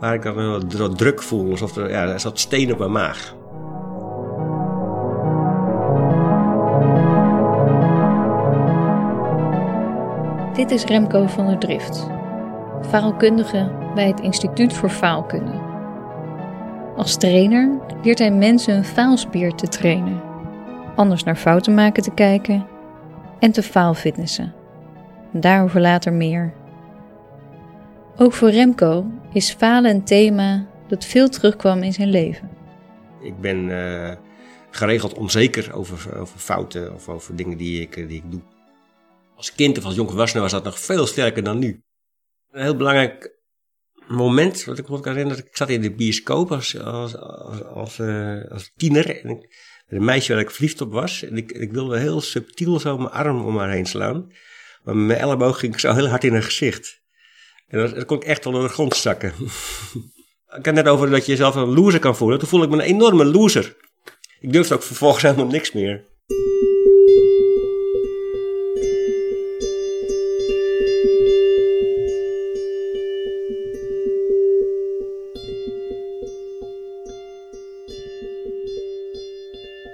Waar 0.00 0.14
ik 0.14 0.22
dan 0.22 0.38
een 0.38 0.96
druk 0.96 1.22
voel, 1.22 1.50
alsof 1.50 1.76
er, 1.76 1.90
ja, 1.90 2.06
er 2.06 2.20
zat 2.20 2.38
steen 2.38 2.72
op 2.72 2.78
mijn 2.78 2.92
maag. 2.92 3.34
Dit 10.54 10.70
is 10.70 10.84
Remco 10.84 11.26
van 11.26 11.46
der 11.46 11.58
Drift, 11.58 12.06
faalkundige 12.88 13.72
bij 13.94 14.06
het 14.06 14.20
Instituut 14.20 14.72
voor 14.72 14.90
Faalkunde. 14.90 15.68
Als 16.96 17.16
trainer 17.16 17.78
leert 18.02 18.18
hij 18.18 18.30
mensen 18.30 18.76
een 18.76 18.84
faalspier 18.84 19.54
te 19.54 19.68
trainen, 19.68 20.22
anders 20.96 21.24
naar 21.24 21.36
fouten 21.36 21.74
maken 21.74 22.02
te 22.02 22.14
kijken 22.14 22.66
en 23.38 23.52
te 23.52 23.62
faalfitnessen. 23.62 24.52
Daarover 25.32 25.80
later 25.80 26.12
meer. 26.12 26.52
Ook 28.16 28.32
voor 28.32 28.50
Remco 28.50 29.06
is 29.32 29.52
falen 29.52 29.90
een 29.90 30.04
thema 30.04 30.66
dat 30.88 31.04
veel 31.04 31.28
terugkwam 31.28 31.82
in 31.82 31.92
zijn 31.92 32.10
leven. 32.10 32.50
Ik 33.22 33.40
ben 33.40 33.68
uh, 33.68 34.12
geregeld 34.70 35.14
onzeker 35.14 35.74
over, 35.74 36.18
over 36.18 36.38
fouten 36.38 36.94
of 36.94 37.08
over 37.08 37.36
dingen 37.36 37.56
die 37.56 37.80
ik, 37.80 37.94
die 37.94 38.22
ik 38.24 38.30
doe. 38.30 38.40
Als 39.36 39.54
kind 39.54 39.78
of 39.78 39.84
als 39.84 39.94
jongvolwassene 39.94 40.42
was 40.42 40.52
dat 40.52 40.64
nog 40.64 40.80
veel 40.80 41.06
sterker 41.06 41.42
dan 41.42 41.58
nu. 41.58 41.82
Een 42.50 42.62
heel 42.62 42.76
belangrijk 42.76 43.38
moment, 44.08 44.64
wat 44.64 44.78
ik 44.78 44.88
me 44.88 45.00
kan 45.00 45.12
herinneren, 45.12 45.46
ik 45.46 45.56
zat 45.56 45.68
in 45.68 45.80
de 45.80 45.94
bioscoop 45.94 46.52
als, 46.52 46.78
als, 46.78 47.16
als, 47.64 48.00
als 48.50 48.72
tiener. 48.76 49.24
En 49.24 49.48
een 49.88 50.04
meisje 50.04 50.32
waar 50.32 50.42
ik 50.42 50.50
verliefd 50.50 50.80
op 50.80 50.92
was. 50.92 51.22
En 51.22 51.36
ik, 51.36 51.52
ik 51.52 51.72
wilde 51.72 51.98
heel 51.98 52.20
subtiel 52.20 52.80
zo 52.80 52.98
mijn 52.98 53.10
arm 53.10 53.44
om 53.44 53.58
haar 53.58 53.70
heen 53.70 53.86
slaan. 53.86 54.32
Maar 54.82 54.96
met 54.96 55.06
mijn 55.06 55.18
elleboog 55.18 55.58
ging 55.58 55.72
ik 55.72 55.80
zo 55.80 55.94
heel 55.94 56.08
hard 56.08 56.24
in 56.24 56.32
haar 56.32 56.42
gezicht. 56.42 56.99
En 57.70 57.78
dat, 57.78 58.04
kon 58.04 58.16
ik 58.16 58.24
echt 58.24 58.44
wel 58.44 58.60
de 58.60 58.68
grond 58.68 58.96
zakken. 58.96 59.32
ik 60.58 60.66
had 60.66 60.74
net 60.74 60.88
over 60.88 61.10
dat 61.10 61.26
je 61.26 61.30
jezelf 61.30 61.54
een 61.54 61.74
loser 61.74 62.00
kan 62.00 62.16
voelen. 62.16 62.38
Toen 62.38 62.48
voelde 62.48 62.66
ik 62.66 62.72
me 62.72 62.76
een 62.76 62.88
enorme 62.88 63.24
loser. 63.24 63.76
Ik 64.40 64.52
durfde 64.52 64.74
ook 64.74 64.82
vervolgens 64.82 65.22
helemaal 65.22 65.46
niks 65.46 65.72
meer. 65.72 66.04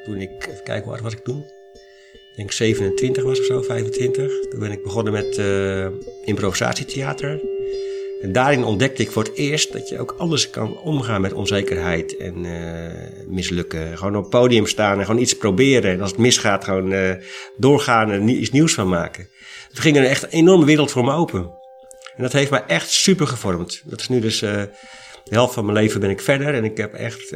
Toen 0.04 0.20
ik, 0.20 0.46
even 0.46 0.64
kijken 0.64 0.90
wat 0.90 1.00
was 1.00 1.12
ik 1.12 1.24
toen? 1.24 1.44
Ik 2.30 2.36
denk 2.36 2.52
27 2.52 3.24
was 3.24 3.38
of 3.38 3.44
zo, 3.44 3.62
25. 3.62 4.48
Toen 4.48 4.60
ben 4.60 4.72
ik 4.72 4.82
begonnen 4.82 5.12
met 5.12 5.38
uh, 5.38 5.86
improvisatietheater. 6.24 7.55
En 8.20 8.32
daarin 8.32 8.64
ontdekte 8.64 9.02
ik 9.02 9.10
voor 9.10 9.22
het 9.22 9.34
eerst 9.34 9.72
dat 9.72 9.88
je 9.88 9.98
ook 9.98 10.14
anders 10.18 10.50
kan 10.50 10.78
omgaan 10.78 11.20
met 11.20 11.32
onzekerheid 11.32 12.16
en 12.16 12.44
uh, 12.44 13.28
mislukken. 13.28 13.98
Gewoon 13.98 14.16
op 14.16 14.22
het 14.22 14.30
podium 14.30 14.66
staan 14.66 14.98
en 14.98 15.04
gewoon 15.04 15.20
iets 15.20 15.36
proberen. 15.36 15.92
En 15.92 16.00
als 16.00 16.10
het 16.10 16.18
misgaat, 16.18 16.64
gewoon 16.64 16.92
uh, 16.92 17.14
doorgaan 17.56 18.10
en 18.10 18.28
iets 18.28 18.50
nieuws 18.50 18.74
van 18.74 18.88
maken. 18.88 19.28
Toen 19.72 19.82
ging 19.82 19.96
er 19.96 20.04
echt 20.04 20.22
een 20.22 20.28
enorme 20.28 20.64
wereld 20.64 20.90
voor 20.90 21.04
me 21.04 21.12
open. 21.12 21.40
En 22.16 22.22
dat 22.22 22.32
heeft 22.32 22.50
mij 22.50 22.64
echt 22.66 22.90
super 22.90 23.26
gevormd. 23.26 23.82
Dat 23.84 24.00
is 24.00 24.08
nu 24.08 24.20
dus 24.20 24.42
uh, 24.42 24.50
de 25.24 25.34
helft 25.34 25.54
van 25.54 25.64
mijn 25.64 25.76
leven 25.78 26.00
ben 26.00 26.10
ik 26.10 26.20
verder. 26.20 26.54
En 26.54 26.64
ik 26.64 26.76
heb 26.76 26.94
echt 26.94 27.30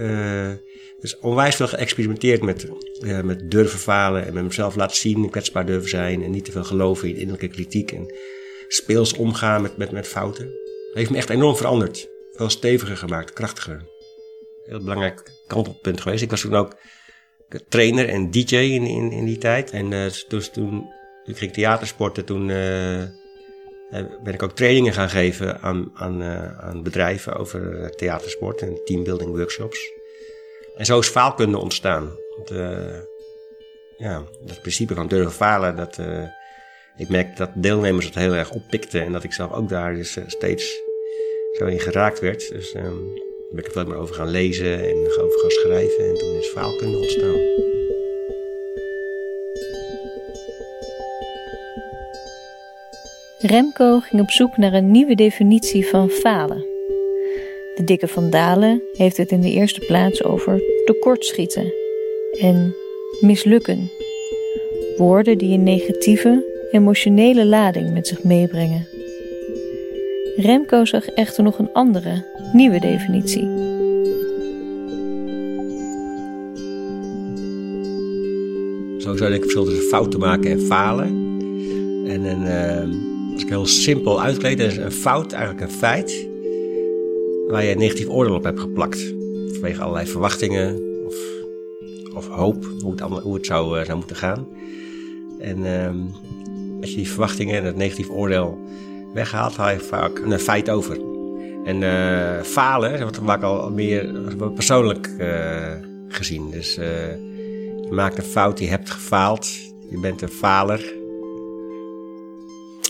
dus 1.00 1.18
onwijs 1.18 1.56
veel 1.56 1.68
geëxperimenteerd 1.68 2.42
met, 2.42 2.66
met 3.22 3.50
durven 3.50 3.78
falen 3.78 4.26
en 4.26 4.34
met 4.34 4.44
mezelf 4.44 4.76
laten 4.76 4.96
zien, 4.96 5.30
kwetsbaar 5.30 5.66
durven 5.66 5.88
zijn 5.88 6.22
en 6.22 6.30
niet 6.30 6.44
te 6.44 6.52
veel 6.52 6.64
geloven 6.64 7.08
in 7.08 7.16
innerlijke 7.16 7.48
kritiek 7.48 7.92
en 7.92 8.14
speels 8.68 9.12
omgaan 9.12 9.62
met, 9.76 9.90
met 9.90 10.08
fouten. 10.08 10.69
Heeft 10.92 11.11
me 11.11 11.16
echt 11.16 11.31
enorm 11.31 11.57
veranderd. 11.57 12.09
Veel 12.33 12.50
steviger 12.50 12.96
gemaakt, 12.96 13.33
krachtiger. 13.33 13.88
Heel 14.64 14.79
belangrijk 14.79 15.22
kantelpunt 15.46 16.00
geweest. 16.00 16.22
Ik 16.22 16.31
was 16.31 16.40
toen 16.40 16.55
ook 16.55 16.76
trainer 17.68 18.09
en 18.09 18.31
DJ 18.31 18.57
in, 18.57 18.87
in, 18.87 19.12
in 19.12 19.24
die 19.24 19.38
tijd. 19.38 19.70
En 19.70 19.90
uh, 19.90 20.11
dus 20.29 20.50
toen, 20.50 20.90
toen 21.24 21.35
ging 21.35 21.40
ik 21.40 21.53
theatersporten, 21.53 22.24
toen 22.24 22.48
uh, 22.48 23.05
ben 24.22 24.35
ik 24.35 24.42
ook 24.42 24.53
trainingen 24.53 24.92
gaan 24.92 25.11
geven 25.11 25.61
aan, 25.61 25.90
aan, 25.94 26.22
aan 26.61 26.83
bedrijven 26.83 27.37
over 27.37 27.90
theatersport 27.96 28.61
en 28.61 28.81
teambuilding 28.85 29.31
workshops. 29.31 29.90
En 30.76 30.85
zo 30.85 30.98
is 30.98 31.09
faalkunde 31.09 31.59
ontstaan. 31.59 32.11
Ja, 33.96 34.22
dat 34.44 34.61
principe 34.61 34.94
van 34.94 35.09
durven 35.09 35.33
falen, 35.33 35.76
dat, 35.76 35.98
ik 36.96 37.09
merkte 37.09 37.35
dat 37.37 37.50
deelnemers 37.55 38.07
het 38.07 38.14
heel 38.14 38.33
erg 38.33 38.50
oppikten 38.50 39.03
en 39.03 39.12
dat 39.12 39.24
ik 39.24 39.33
zelf 39.33 39.53
ook 39.53 39.68
daar 39.68 39.94
dus 39.94 40.16
uh, 40.16 40.24
steeds 40.26 40.81
zo 41.59 41.66
in 41.66 41.81
geraakt 41.81 42.20
werd. 42.20 42.48
Dus 42.48 42.74
um, 42.74 43.12
ben 43.50 43.59
ik 43.59 43.66
er 43.66 43.72
veel 43.72 43.87
meer 43.87 43.96
over 43.96 44.14
gaan 44.14 44.31
lezen 44.31 44.88
en 44.88 44.96
over 44.96 45.40
gaan 45.40 45.50
schrijven 45.50 46.09
en 46.09 46.14
toen 46.14 46.35
is 46.35 46.46
faalkunde 46.46 46.98
ontstaan. 46.98 47.68
Remco 53.38 54.00
ging 54.00 54.22
op 54.22 54.31
zoek 54.31 54.57
naar 54.57 54.72
een 54.72 54.90
nieuwe 54.90 55.14
definitie 55.14 55.87
van 55.87 56.09
falen. 56.09 56.64
De 57.74 57.85
dikke 57.85 58.09
Van 58.09 58.31
Dalen 58.31 58.83
heeft 58.92 59.16
het 59.16 59.31
in 59.31 59.40
de 59.40 59.50
eerste 59.50 59.81
plaats 59.81 60.24
over 60.24 60.62
tekortschieten 60.85 61.72
en 62.40 62.74
mislukken. 63.20 63.90
Woorden 64.96 65.38
die 65.38 65.55
een 65.55 65.62
negatieve, 65.62 66.44
emotionele 66.70 67.46
lading 67.46 67.92
met 67.92 68.06
zich 68.06 68.22
meebrengen. 68.22 68.87
Remco 70.37 70.85
zag 70.85 71.06
echter 71.06 71.44
nog 71.44 71.59
een 71.59 71.72
andere, 71.72 72.24
nieuwe 72.52 72.80
definitie. 72.80 73.48
Sowieso 78.98 79.24
denk 79.28 79.35
ik 79.35 79.42
verschil 79.42 79.64
tussen 79.64 79.85
fouten 79.85 80.20
maken 80.20 80.50
en 80.50 80.61
falen. 80.61 81.06
En 82.06 82.24
een, 82.24 82.42
uh, 82.42 83.33
als 83.33 83.42
ik 83.42 83.48
heel 83.48 83.66
simpel 83.66 84.22
uitkleed, 84.22 84.61
is 84.61 84.76
een 84.76 84.92
fout 84.92 85.33
eigenlijk 85.33 85.62
een 85.62 85.76
feit 85.76 86.28
waar 87.48 87.64
je 87.64 87.72
een 87.72 87.78
negatief 87.78 88.09
oordeel 88.09 88.35
op 88.35 88.44
hebt 88.44 88.61
geplakt. 88.61 89.14
Vanwege 89.52 89.83
allerlei 89.83 90.06
verwachtingen 90.06 90.83
of, 91.06 91.16
of 92.14 92.28
hoop, 92.28 92.64
hoe 92.80 92.90
het, 92.90 93.00
allemaal, 93.00 93.38
zou, 93.40 93.78
uh, 93.78 93.85
zou 93.85 93.98
moeten 93.98 94.16
gaan. 94.16 94.46
En 95.38 95.59
uh, 95.59 95.90
als 96.80 96.90
je 96.90 96.96
die 96.96 97.08
verwachtingen 97.08 97.56
en 97.56 97.64
het 97.64 97.76
negatief 97.76 98.08
oordeel 98.08 98.58
weghaalt, 99.14 99.56
haal 99.56 99.70
je 99.70 99.78
vaak 99.78 100.18
een 100.18 100.38
feit 100.38 100.70
over. 100.70 100.98
En 101.64 101.82
uh, 101.82 102.42
falen, 102.42 102.90
dat 102.90 103.00
wordt 103.00 103.20
vaak 103.24 103.42
al 103.42 103.70
meer 103.70 104.14
persoonlijk 104.54 105.10
uh, 105.18 105.72
gezien. 106.08 106.50
Dus 106.50 106.74
je 106.74 107.88
maakt 107.90 108.18
een 108.18 108.24
fout, 108.24 108.58
je 108.58 108.68
hebt 108.68 108.90
gefaald, 108.90 109.48
je 109.90 110.00
bent 110.00 110.22
een 110.22 110.28
faler. 110.28 110.78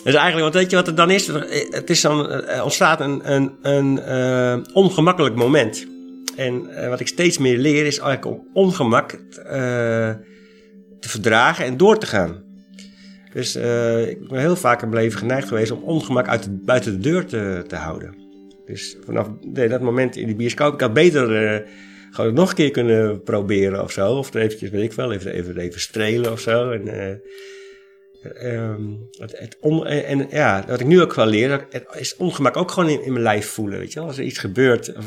Dus 0.05 0.15
eigenlijk, 0.15 0.41
want 0.41 0.55
weet 0.55 0.71
je 0.71 0.77
wat 0.77 0.87
het 0.87 0.97
dan 0.97 1.11
is? 1.11 1.27
Het 1.71 1.91
is 1.91 2.01
dan, 2.01 2.31
er 2.31 2.63
ontstaat 2.63 3.01
een, 3.01 3.33
een, 3.33 3.59
een 3.63 4.75
ongemakkelijk 4.75 5.35
moment. 5.35 5.87
En 6.37 6.89
wat 6.89 7.01
ik 7.01 7.09
steeds 7.09 7.39
meer 7.39 7.59
leer 7.59 7.87
is 7.87 7.99
eigenlijk 7.99 8.37
om 8.37 8.49
ongemak 8.53 9.11
te 11.01 11.09
verdragen 11.09 11.65
en 11.65 11.77
door 11.77 11.99
te 11.99 12.07
gaan. 12.07 12.50
Dus 13.33 13.57
ik 14.07 14.29
ben 14.29 14.41
heel 14.41 14.57
vaak 14.57 14.83
in 14.83 14.93
leven 14.93 15.19
geneigd 15.19 15.49
geweest 15.49 15.71
om 15.71 15.83
ongemak 15.83 16.29
uit 16.29 16.43
de, 16.43 16.51
buiten 16.51 16.93
de 16.93 16.99
deur 16.99 17.27
te, 17.27 17.65
te 17.67 17.77
houden. 17.77 18.15
Dus 18.65 18.97
vanaf 19.05 19.29
dat 19.53 19.81
moment 19.81 20.17
in 20.17 20.27
die 20.27 20.35
bioscoop, 20.35 20.75
ik 20.75 20.81
had 20.81 20.93
beter 20.93 21.43
uh, 21.43 21.69
gewoon 22.11 22.35
nog 22.35 22.49
een 22.49 22.55
keer 22.55 22.71
kunnen 22.71 23.23
proberen 23.23 23.83
of 23.83 23.93
zo. 23.93 24.13
Of 24.13 24.35
eventjes, 24.35 24.71
weet 24.71 24.83
ik 24.83 24.93
wel, 24.93 25.13
even, 25.13 25.33
even, 25.33 25.57
even 25.57 25.81
strelen 25.81 26.33
of 26.33 26.41
zo. 26.41 26.71
En, 26.71 26.87
uh, 26.87 28.63
um, 28.63 29.09
het, 29.19 29.59
en 29.85 30.27
ja, 30.31 30.65
wat 30.67 30.81
ik 30.81 30.87
nu 30.87 31.01
ook 31.01 31.15
wel 31.15 31.27
leer, 31.27 31.67
is 31.93 32.17
ongemak 32.17 32.57
ook 32.57 32.71
gewoon 32.71 32.91
in, 32.91 33.05
in 33.05 33.13
mijn 33.13 33.25
lijf 33.25 33.47
voelen. 33.47 33.79
Weet 33.79 33.93
je? 33.93 34.01
Als 34.01 34.19
er 34.19 34.25
iets 34.25 34.39
gebeurt 34.39 34.97
of 34.97 35.07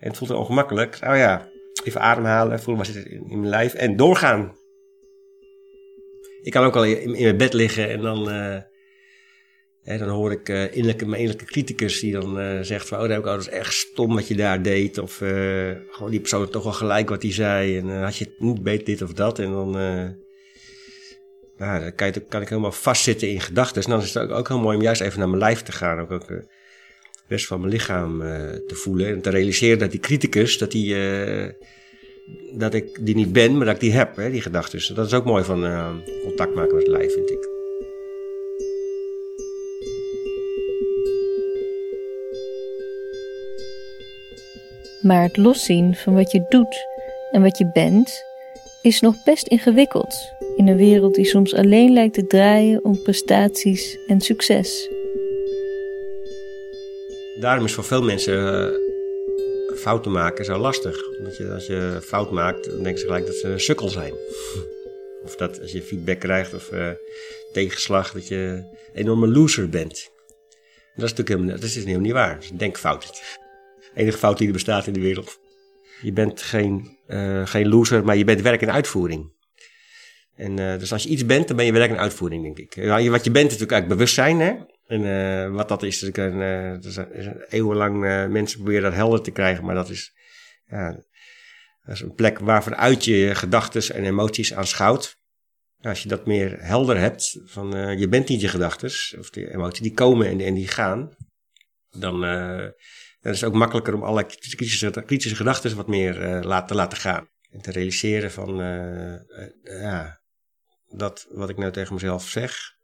en 0.00 0.08
het 0.08 0.16
voelt 0.16 0.30
ongemakkelijk, 0.30 0.98
oh 1.02 1.16
ja, 1.16 1.48
even 1.84 2.00
ademhalen, 2.00 2.60
voelen 2.60 2.76
waar 2.76 2.92
zit 2.92 3.02
het 3.02 3.12
in, 3.12 3.30
in 3.30 3.38
mijn 3.38 3.50
lijf 3.50 3.74
en 3.74 3.96
doorgaan. 3.96 4.56
Ik 6.42 6.52
kan 6.52 6.64
ook 6.64 6.76
al 6.76 6.84
in, 6.84 7.10
mijn 7.10 7.36
bed 7.36 7.52
liggen 7.52 7.90
en 7.90 8.00
dan... 8.00 8.30
Uh, 8.30 8.56
Hè, 9.80 9.98
dan 9.98 10.08
hoor 10.08 10.32
ik 10.32 10.48
uh, 10.48 10.62
innerlijke, 10.64 11.06
mijn 11.06 11.20
innerlijke 11.20 11.52
criticus 11.52 12.00
die 12.00 12.12
dan 12.12 12.40
uh, 12.40 12.60
zegt 12.60 12.88
van... 12.88 13.00
oh, 13.00 13.08
dat, 13.08 13.24
dat 13.24 13.40
is 13.40 13.48
echt 13.48 13.74
stom 13.74 14.14
wat 14.14 14.28
je 14.28 14.34
daar 14.34 14.62
deed. 14.62 14.98
Of 14.98 15.16
gewoon 15.90 16.10
die 16.10 16.20
persoon 16.20 16.50
toch 16.50 16.62
wel 16.62 16.72
gelijk 16.72 17.08
wat 17.08 17.22
hij 17.22 17.32
zei. 17.32 17.78
En 17.78 18.02
had 18.02 18.16
je 18.16 18.24
het 18.24 18.40
niet 18.40 18.62
beter 18.62 18.84
dit 18.84 19.02
of 19.02 19.12
dat. 19.12 19.38
En 19.38 19.50
dan, 19.50 19.70
nou, 21.56 21.80
dan 21.80 21.94
kan, 21.94 22.12
kan, 22.28 22.42
ik 22.42 22.48
helemaal 22.48 22.72
vastzitten 22.72 23.28
in 23.28 23.40
gedachten. 23.40 23.82
En 23.82 23.90
dan 23.90 24.00
is 24.00 24.14
het 24.14 24.22
ook, 24.22 24.30
ook, 24.30 24.48
heel 24.48 24.58
mooi 24.60 24.76
om 24.76 24.82
juist 24.82 25.00
even 25.00 25.18
naar 25.18 25.28
mijn 25.28 25.42
lijf 25.42 25.62
te 25.62 25.72
gaan. 25.72 25.98
Ook, 25.98 26.10
ook 26.10 26.26
rest 27.28 27.46
van 27.46 27.60
mijn 27.60 27.72
lichaam 27.72 28.18
te 28.66 28.74
voelen. 28.74 29.06
En 29.06 29.20
te 29.20 29.30
realiseren 29.30 29.78
dat 29.78 29.90
die 29.90 30.00
criticus, 30.00 30.58
dat, 30.58 30.70
die, 30.70 30.94
dat 32.52 32.74
ik 32.74 33.06
die 33.06 33.14
niet 33.14 33.32
ben, 33.32 33.56
maar 33.56 33.66
dat 33.66 33.74
ik 33.74 33.80
die 33.80 33.92
heb, 33.92 34.16
hè, 34.16 34.30
die 34.30 34.42
gedachten. 34.42 34.94
Dat 34.94 35.06
is 35.06 35.14
ook 35.14 35.24
mooi 35.24 35.44
van 35.44 35.60
contact 36.22 36.54
maken 36.54 36.74
met 36.74 36.86
het 36.86 36.96
lijf, 36.96 37.12
vind 37.12 37.30
ik. 37.30 37.48
Maar 45.02 45.22
het 45.22 45.36
loszien 45.36 45.94
van 45.94 46.14
wat 46.14 46.32
je 46.32 46.46
doet 46.48 46.86
en 47.30 47.42
wat 47.42 47.58
je 47.58 47.70
bent 47.72 48.24
is 48.82 49.00
nog 49.00 49.14
best 49.24 49.46
ingewikkeld 49.46 50.32
in 50.56 50.68
een 50.68 50.76
wereld 50.76 51.14
die 51.14 51.24
soms 51.24 51.54
alleen 51.54 51.92
lijkt 51.92 52.14
te 52.14 52.26
draaien 52.26 52.84
om 52.84 53.02
prestaties 53.02 53.98
en 54.06 54.20
succes. 54.20 54.90
Daarom 57.40 57.64
is 57.64 57.72
voor 57.72 57.84
veel 57.84 58.02
mensen 58.02 58.34
uh, 58.34 58.89
fouten 59.80 60.12
maken 60.12 60.44
zo 60.44 60.58
lastig. 60.58 60.96
Omdat 61.18 61.36
je, 61.36 61.50
als 61.52 61.66
je 61.66 61.98
fout 62.02 62.30
maakt, 62.30 62.64
dan 62.64 62.82
denken 62.82 62.98
ze 62.98 63.06
gelijk 63.06 63.26
dat 63.26 63.34
ze 63.34 63.48
een 63.48 63.60
sukkel 63.60 63.88
zijn. 63.88 64.12
of 65.26 65.36
dat 65.36 65.60
als 65.60 65.72
je 65.72 65.82
feedback 65.82 66.18
krijgt 66.20 66.54
of 66.54 66.72
uh, 66.72 66.90
tegenslag, 67.52 68.12
dat 68.12 68.28
je 68.28 68.36
een 68.36 69.00
enorme 69.00 69.28
loser 69.28 69.68
bent. 69.68 70.10
dat 70.94 71.04
is 71.04 71.10
natuurlijk 71.10 71.28
helemaal, 71.28 71.54
dat 71.54 71.62
is 71.62 71.74
helemaal 71.74 72.00
niet 72.00 72.12
waar. 72.12 72.34
Dat 72.34 72.44
is 72.44 72.50
een 72.50 72.56
denkfout 72.56 73.22
enige 73.94 74.18
fout 74.18 74.38
die 74.38 74.46
er 74.46 74.52
bestaat 74.52 74.86
in 74.86 74.92
de 74.92 75.00
wereld. 75.00 75.40
Je 76.02 76.12
bent 76.12 76.42
geen, 76.42 76.98
uh, 77.08 77.46
geen 77.46 77.68
loser, 77.68 78.04
maar 78.04 78.16
je 78.16 78.24
bent 78.24 78.40
werk 78.40 78.62
en 78.62 78.72
uitvoering. 78.72 79.32
En 80.34 80.60
uh, 80.60 80.78
dus 80.78 80.92
als 80.92 81.02
je 81.02 81.08
iets 81.08 81.26
bent, 81.26 81.48
dan 81.48 81.56
ben 81.56 81.66
je 81.66 81.72
werk 81.72 81.90
en 81.90 81.98
uitvoering, 81.98 82.42
denk 82.42 82.58
ik. 82.58 82.86
Wat 83.10 83.24
je 83.24 83.30
bent 83.30 83.52
is 83.52 83.58
natuurlijk 83.58 83.70
eigenlijk 83.72 83.88
bewustzijn, 83.88 84.40
hè. 84.40 84.54
En 84.90 85.02
uh, 85.02 85.54
wat 85.56 85.68
dat 85.68 85.82
is, 85.82 86.02
een, 86.02 86.40
uh, 86.40 86.72
is 86.82 87.26
een 87.26 87.44
eeuwenlang 87.48 88.00
mensen 88.32 88.58
proberen 88.58 88.82
dat 88.82 88.94
helder 88.94 89.22
te 89.22 89.30
krijgen, 89.30 89.64
maar 89.64 89.74
dat 89.74 89.90
is, 89.90 90.12
dat 91.82 91.94
is 91.94 92.00
een 92.00 92.14
plek 92.14 92.38
waarvanuit 92.38 93.04
je 93.04 93.16
je 93.16 93.34
gedachten 93.34 93.94
en 93.94 94.04
emoties 94.04 94.54
aanschouwt. 94.54 95.16
als 95.80 96.02
je 96.02 96.08
dat 96.08 96.26
meer 96.26 96.56
helder 96.60 96.98
hebt, 96.98 97.40
van 97.44 97.98
je 97.98 98.08
bent 98.08 98.28
niet 98.28 98.40
je 98.40 98.48
gedachten 98.48 99.18
of 99.18 99.30
de 99.30 99.52
emoties, 99.52 99.80
die 99.80 99.94
komen 99.94 100.40
en, 100.40 100.54
die 100.54 100.68
gaan, 100.68 101.14
dan 101.90 102.20
dan 103.20 103.32
is 103.32 103.40
het 103.40 103.50
ook 103.50 103.56
makkelijker 103.56 103.94
om 103.94 104.02
alle 104.02 104.24
kritische, 104.24 104.90
kritische 105.06 105.36
gedachten 105.36 105.76
wat 105.76 105.88
meer 105.88 106.14
te 106.66 106.74
laten 106.74 106.98
gaan. 106.98 107.28
En 107.50 107.60
te 107.60 107.70
realiseren 107.70 108.30
van, 108.30 108.56
ja, 109.62 110.20
dat 110.88 111.26
wat 111.30 111.48
ik 111.48 111.56
nou 111.56 111.72
tegen 111.72 111.94
mezelf 111.94 112.28
zeg, 112.28 112.78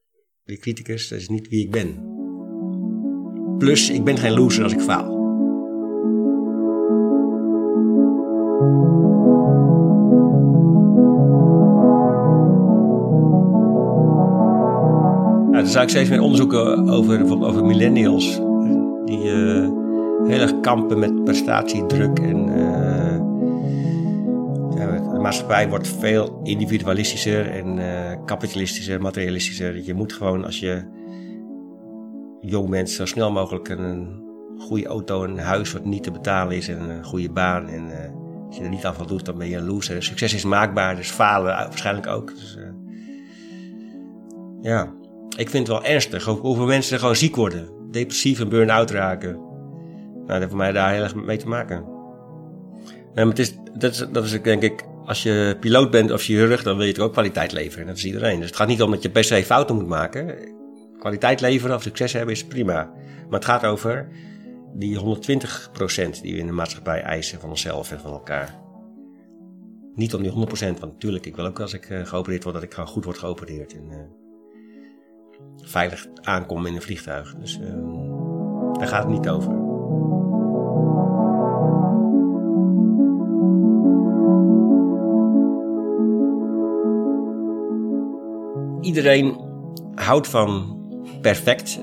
die 0.46 0.58
criticus, 0.58 1.08
dat 1.08 1.18
is 1.18 1.28
niet 1.28 1.48
wie 1.48 1.64
ik 1.64 1.70
ben. 1.70 2.14
Plus, 3.58 3.90
ik 3.90 4.04
ben 4.04 4.18
geen 4.18 4.32
loser 4.32 4.62
als 4.62 4.72
ik 4.72 4.80
faal. 4.80 5.14
Er 15.52 15.66
zijn 15.66 15.88
steeds 15.88 16.10
meer 16.10 16.20
onderzoeken 16.20 16.88
over, 16.88 17.44
over 17.44 17.64
millennials. 17.64 18.40
Die 19.04 19.18
heel 20.26 20.40
erg 20.40 20.60
kampen 20.60 20.98
met 20.98 21.24
prestatiedruk. 21.24 22.18
En 22.18 22.46
de 22.46 22.65
maatschappij 25.26 25.68
wordt 25.68 25.88
veel 25.88 26.40
individualistischer 26.42 27.50
en 27.50 27.78
uh, 27.78 28.24
kapitalistischer, 28.24 29.00
materialistischer. 29.00 29.84
Je 29.84 29.94
moet 29.94 30.12
gewoon 30.12 30.44
als 30.44 30.60
je 30.60 30.84
jong 32.40 32.70
bent 32.70 32.90
zo 32.90 33.06
snel 33.06 33.32
mogelijk 33.32 33.68
een 33.68 34.24
goede 34.58 34.86
auto, 34.86 35.24
een 35.24 35.38
huis 35.38 35.72
wat 35.72 35.84
niet 35.84 36.02
te 36.02 36.10
betalen 36.10 36.56
is 36.56 36.68
en 36.68 36.90
een 36.90 37.04
goede 37.04 37.30
baan. 37.30 37.68
En 37.68 37.86
uh, 37.86 38.46
als 38.46 38.56
je 38.56 38.62
er 38.62 38.68
niet 38.68 38.84
aan 38.84 38.94
voldoet, 38.94 39.24
dan 39.24 39.38
ben 39.38 39.48
je 39.48 39.56
een 39.56 39.66
loser. 39.66 40.02
Succes 40.02 40.34
is 40.34 40.44
maakbaar, 40.44 40.96
dus 40.96 41.10
falen 41.10 41.54
waarschijnlijk 41.54 42.06
ook. 42.06 42.34
Dus, 42.34 42.58
ja, 44.60 44.92
ik 45.36 45.50
vind 45.50 45.68
het 45.68 45.76
wel 45.76 45.84
ernstig 45.84 46.24
hoeveel 46.24 46.66
mensen 46.66 46.98
gewoon 46.98 47.16
ziek 47.16 47.36
worden. 47.36 47.68
Depressief 47.90 48.40
en 48.40 48.48
burn-out 48.48 48.90
raken. 48.90 49.32
Nou, 49.32 50.26
dat 50.26 50.36
heeft 50.36 50.48
voor 50.48 50.58
mij 50.58 50.72
daar 50.72 50.92
heel 50.92 51.02
erg 51.02 51.14
mee 51.14 51.36
te 51.36 51.48
maken. 51.48 51.84
Maar 53.14 53.26
het 53.26 53.38
is, 53.38 53.56
dat, 53.78 53.92
is, 53.92 54.06
dat 54.12 54.24
is 54.24 54.42
denk 54.42 54.62
ik, 54.62 54.84
als 55.06 55.22
je 55.22 55.56
piloot 55.60 55.90
bent 55.90 56.10
of 56.12 56.22
chirurg, 56.22 56.62
dan 56.62 56.76
wil 56.76 56.86
je 56.86 56.92
toch 56.92 57.04
ook 57.04 57.12
kwaliteit 57.12 57.52
leveren. 57.52 57.86
Dat 57.86 57.96
is 57.96 58.04
iedereen. 58.04 58.38
Dus 58.38 58.46
het 58.46 58.56
gaat 58.56 58.68
niet 58.68 58.82
om 58.82 58.90
dat 58.90 59.02
je 59.02 59.10
per 59.10 59.24
se 59.24 59.44
fouten 59.44 59.74
moet 59.74 59.86
maken. 59.86 60.38
Kwaliteit 60.98 61.40
leveren 61.40 61.76
of 61.76 61.82
succes 61.82 62.12
hebben 62.12 62.34
is 62.34 62.44
prima. 62.44 62.90
Maar 63.28 63.38
het 63.38 63.44
gaat 63.44 63.64
over 63.64 64.08
die 64.74 64.98
120% 64.98 65.02
die 66.22 66.32
we 66.32 66.38
in 66.38 66.46
de 66.46 66.52
maatschappij 66.52 67.02
eisen 67.02 67.40
van 67.40 67.50
onszelf 67.50 67.92
en 67.92 68.00
van 68.00 68.12
elkaar. 68.12 68.54
Niet 69.94 70.14
om 70.14 70.22
die 70.22 70.30
100%, 70.30 70.34
want 70.58 70.80
natuurlijk, 70.80 71.26
ik 71.26 71.36
wil 71.36 71.46
ook 71.46 71.60
als 71.60 71.72
ik 71.72 71.90
uh, 71.90 72.06
geopereerd 72.06 72.42
word, 72.42 72.54
dat 72.54 72.64
ik 72.64 72.74
goed 72.74 73.04
word 73.04 73.18
geopereerd. 73.18 73.74
En 73.74 73.84
uh, 73.90 73.96
veilig 75.56 76.06
aankom 76.22 76.66
in 76.66 76.74
een 76.74 76.82
vliegtuig. 76.82 77.34
Dus 77.34 77.58
uh, 77.58 77.66
daar 78.78 78.88
gaat 78.88 79.02
het 79.02 79.12
niet 79.12 79.28
over. 79.28 79.55
Iedereen 88.96 89.40
houdt 89.94 90.28
van 90.28 90.78
perfect 91.20 91.80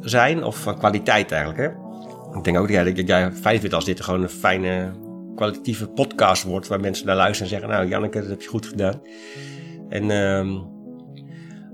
zijn 0.00 0.44
of 0.44 0.56
van 0.56 0.78
kwaliteit 0.78 1.32
eigenlijk. 1.32 1.60
Hè? 1.60 1.84
Ik 2.38 2.44
denk 2.44 2.58
ook 2.58 2.96
dat 2.96 3.08
jij 3.08 3.32
fijn 3.32 3.60
vindt 3.60 3.74
als 3.74 3.84
dit 3.84 4.00
gewoon 4.00 4.22
een 4.22 4.28
fijne 4.28 4.92
kwalitatieve 5.34 5.88
podcast 5.88 6.42
wordt 6.42 6.66
waar 6.66 6.80
mensen 6.80 7.06
naar 7.06 7.16
luisteren 7.16 7.52
en 7.52 7.58
zeggen: 7.58 7.76
Nou, 7.78 7.88
Janneke, 7.88 8.20
dat 8.20 8.30
heb 8.30 8.42
je 8.42 8.48
goed 8.48 8.66
gedaan. 8.66 9.02
En, 9.88 10.02
uh, 10.02 10.62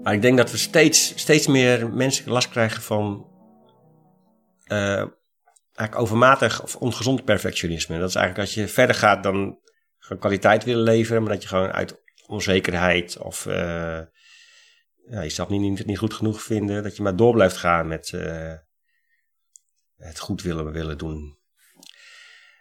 maar 0.03 0.15
ik 0.15 0.23
denk 0.23 0.37
dat 0.37 0.51
we 0.51 0.57
steeds, 0.57 1.13
steeds 1.17 1.47
meer 1.47 1.91
mensen 1.91 2.33
last 2.33 2.49
krijgen 2.49 2.83
van 2.83 3.27
uh, 4.69 5.05
eigenlijk 5.75 5.99
overmatig 5.99 6.63
of 6.63 6.77
ongezond 6.77 7.25
perfectionisme. 7.25 7.99
Dat 7.99 8.09
is 8.09 8.15
eigenlijk 8.15 8.47
als 8.49 8.55
je 8.55 8.69
verder 8.69 8.97
gaat 8.97 9.23
dan 9.23 9.59
gewoon 9.99 10.19
kwaliteit 10.19 10.65
willen 10.65 10.83
leveren, 10.83 11.23
maar 11.23 11.33
dat 11.33 11.43
je 11.43 11.49
gewoon 11.49 11.73
uit 11.73 12.01
onzekerheid 12.27 13.19
of 13.19 13.47
uh, 13.47 13.99
ja, 15.07 15.23
jezelf 15.23 15.49
niet, 15.49 15.61
niet, 15.61 15.87
niet 15.87 15.99
goed 15.99 16.15
genoeg 16.15 16.43
vinden, 16.43 16.83
dat 16.83 16.97
je 16.97 17.03
maar 17.03 17.17
door 17.17 17.33
blijft 17.33 17.57
gaan 17.57 17.89
met 17.89 18.13
uh, 18.15 18.55
het 19.97 20.19
goed 20.19 20.43
willen, 20.43 20.73
willen 20.73 20.99
doen. 20.99 21.41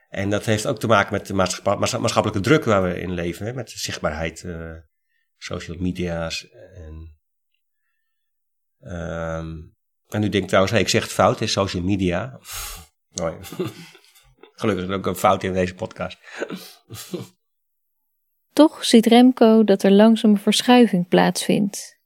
En 0.09 0.29
dat 0.29 0.45
heeft 0.45 0.65
ook 0.65 0.79
te 0.79 0.87
maken 0.87 1.13
met 1.13 1.27
de 1.27 1.33
maatschappelijke 1.33 2.39
druk 2.39 2.63
waar 2.63 2.83
we 2.83 2.99
in 2.99 3.11
leven, 3.11 3.45
hè, 3.45 3.53
met 3.53 3.69
zichtbaarheid, 3.69 4.43
uh, 4.43 4.77
social 5.37 5.77
media's. 5.77 6.49
En, 6.49 7.17
um, 8.79 9.75
en 10.07 10.19
nu 10.19 10.29
denk 10.29 10.43
ik 10.43 10.47
trouwens, 10.47 10.73
hey, 10.73 10.81
ik 10.81 10.89
zeg 10.89 11.03
het 11.03 11.11
fout, 11.11 11.41
is 11.41 11.51
social 11.51 11.83
media. 11.83 12.39
Oh, 13.21 13.41
Gelukkig 14.55 14.87
is 14.87 14.95
ook 14.95 15.05
een 15.05 15.15
fout 15.15 15.43
in 15.43 15.53
deze 15.53 15.75
podcast. 15.75 16.17
Toch 18.53 18.85
ziet 18.85 19.05
Remco 19.05 19.63
dat 19.63 19.83
er 19.83 19.91
langzaam 19.91 20.37
verschuiving 20.37 21.07
plaatsvindt. 21.07 22.00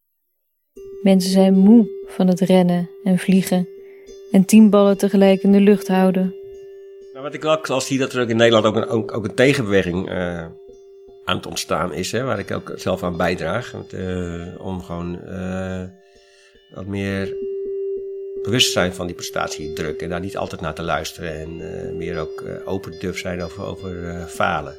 Mensen 1.05 1.31
zijn 1.31 1.53
moe 1.53 1.89
van 2.05 2.27
het 2.27 2.39
rennen 2.39 2.89
en 3.03 3.17
vliegen 3.17 3.67
en 4.31 4.45
tien 4.45 4.69
ballen 4.69 4.97
tegelijk 4.97 5.43
in 5.43 5.51
de 5.51 5.59
lucht 5.59 5.87
houden. 5.87 6.35
Nou, 7.13 7.23
wat 7.23 7.33
ik 7.33 7.67
wel 7.67 7.81
zie 7.81 7.97
dat 7.97 8.13
er 8.13 8.21
ook 8.21 8.29
in 8.29 8.35
Nederland 8.35 8.65
ook 8.65 8.75
een, 8.75 8.87
ook, 8.87 9.23
een 9.23 9.33
tegenbeweging 9.33 10.09
uh, 10.09 10.45
aan 11.25 11.35
het 11.35 11.45
ontstaan 11.45 11.93
is, 11.93 12.11
hè, 12.11 12.23
waar 12.23 12.39
ik 12.39 12.51
ook 12.51 12.71
zelf 12.75 13.03
aan 13.03 13.17
bijdraag. 13.17 13.73
uh, 13.93 14.47
om 14.57 14.81
gewoon 14.81 15.19
uh, 15.27 15.83
wat 16.73 16.85
meer 16.85 17.35
bewustzijn 18.43 18.93
van 18.93 19.05
die 19.05 19.15
prestatiedruk 19.15 20.01
en 20.01 20.09
daar 20.09 20.19
niet 20.19 20.37
altijd 20.37 20.61
naar 20.61 20.75
te 20.75 20.83
luisteren 20.83 21.33
en 21.33 21.49
eh, 21.61 21.95
meer 21.95 22.19
ook 22.19 22.41
eh, 22.41 22.67
open 22.67 22.99
durf 22.99 23.17
zijn 23.17 23.41
over, 23.41 23.63
over 23.63 24.09
eh, 24.09 24.25
falen. 24.25 24.77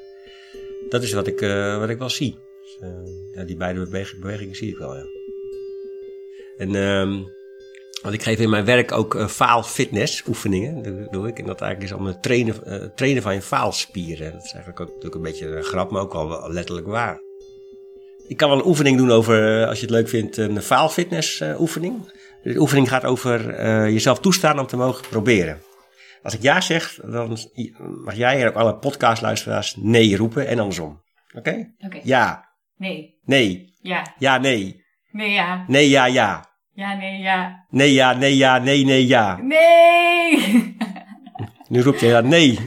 Dat 0.89 1.03
is 1.03 1.12
wat 1.12 1.27
ik, 1.27 1.41
eh, 1.41 1.79
wat 1.79 1.89
ik 1.89 1.99
wel 1.99 2.11
zie. 2.11 2.39
Dus, 2.62 2.79
eh, 2.81 2.89
ja, 3.35 3.45
die 3.45 3.57
beide 3.57 3.81
bewegingen, 3.81 4.23
bewegingen 4.23 4.55
zie 4.55 4.71
ik 4.71 4.79
wel, 4.79 4.95
ja. 4.97 5.15
En 6.57 6.75
ehm, 6.75 7.23
want 8.03 8.14
ik 8.14 8.23
geef 8.23 8.38
in 8.38 8.51
mijn 8.51 8.64
werk 8.64 8.92
ook 8.92 9.14
uh, 9.14 9.29
faalfitness 9.29 10.23
oefeningen, 10.27 10.83
dat 10.83 11.12
doe 11.12 11.29
ik. 11.29 11.38
En 11.38 11.47
dat 11.47 11.61
eigenlijk 11.61 11.92
is 11.92 11.99
om 11.99 12.07
het 12.07 12.23
trainen, 12.23 12.64
eh, 12.64 12.88
trainen 12.95 13.23
van 13.23 13.35
je 13.35 13.42
faalspieren. 13.42 14.33
Dat 14.33 14.45
is 14.45 14.53
eigenlijk 14.53 14.81
ook 14.81 14.88
natuurlijk 14.88 15.14
een 15.14 15.23
beetje 15.23 15.57
een 15.57 15.62
grap, 15.64 15.90
maar 15.90 16.03
ook 16.03 16.12
wel 16.12 16.29
wel 16.29 16.53
letterlijk 16.53 16.87
waar. 16.87 17.21
Ik 18.29 18.37
kan 18.37 18.49
wel 18.49 18.59
een 18.59 18.66
oefening 18.66 18.97
doen 18.97 19.11
over, 19.11 19.61
eh, 19.62 19.69
als 19.69 19.77
je 19.81 19.87
het 19.87 19.95
leuk 19.95 20.09
vindt, 20.09 20.37
een 20.37 20.62
faalfitness 20.62 21.40
eh, 21.40 21.61
oefening. 21.61 22.12
De 22.42 22.59
oefening 22.59 22.88
gaat 22.88 23.05
over 23.05 23.51
eh, 23.51 23.90
jezelf 23.90 24.21
toestaan 24.21 24.59
om 24.59 24.66
te 24.66 24.77
mogen 24.77 25.09
proberen. 25.09 25.61
Als 26.23 26.35
ik 26.35 26.42
ja 26.42 26.61
zeg, 26.61 27.01
dan 27.05 27.38
mag 28.05 28.14
jij 28.16 28.40
en 28.40 28.49
ook 28.49 28.55
alle 28.55 28.77
podcastluisteraars 28.77 29.77
nee 29.77 30.16
roepen 30.16 30.47
en 30.47 30.59
andersom. 30.59 31.03
Oké? 31.35 31.75
Oké. 31.79 32.01
Ja, 32.03 32.45
Nee. 32.77 33.19
nee, 33.25 33.75
Ja. 33.81 34.14
ja, 34.19 34.38
nee, 34.38 34.85
Nee, 35.16 35.31
ja. 35.33 35.64
nee, 35.66 35.88
ja, 35.88 36.07
ja. 36.07 36.44
Ja, 36.72 36.94
nee, 36.94 37.18
ja. 37.20 37.64
Nee, 37.70 37.92
ja, 37.92 38.12
nee, 38.12 38.37
ja, 38.37 38.59
nee, 38.59 38.85
nee, 38.85 39.07
ja. 39.07 39.37
Nee! 39.42 40.76
Nu 41.68 41.83
roep 41.83 41.96
je 41.96 42.07
ja, 42.07 42.20
nee. 42.20 42.59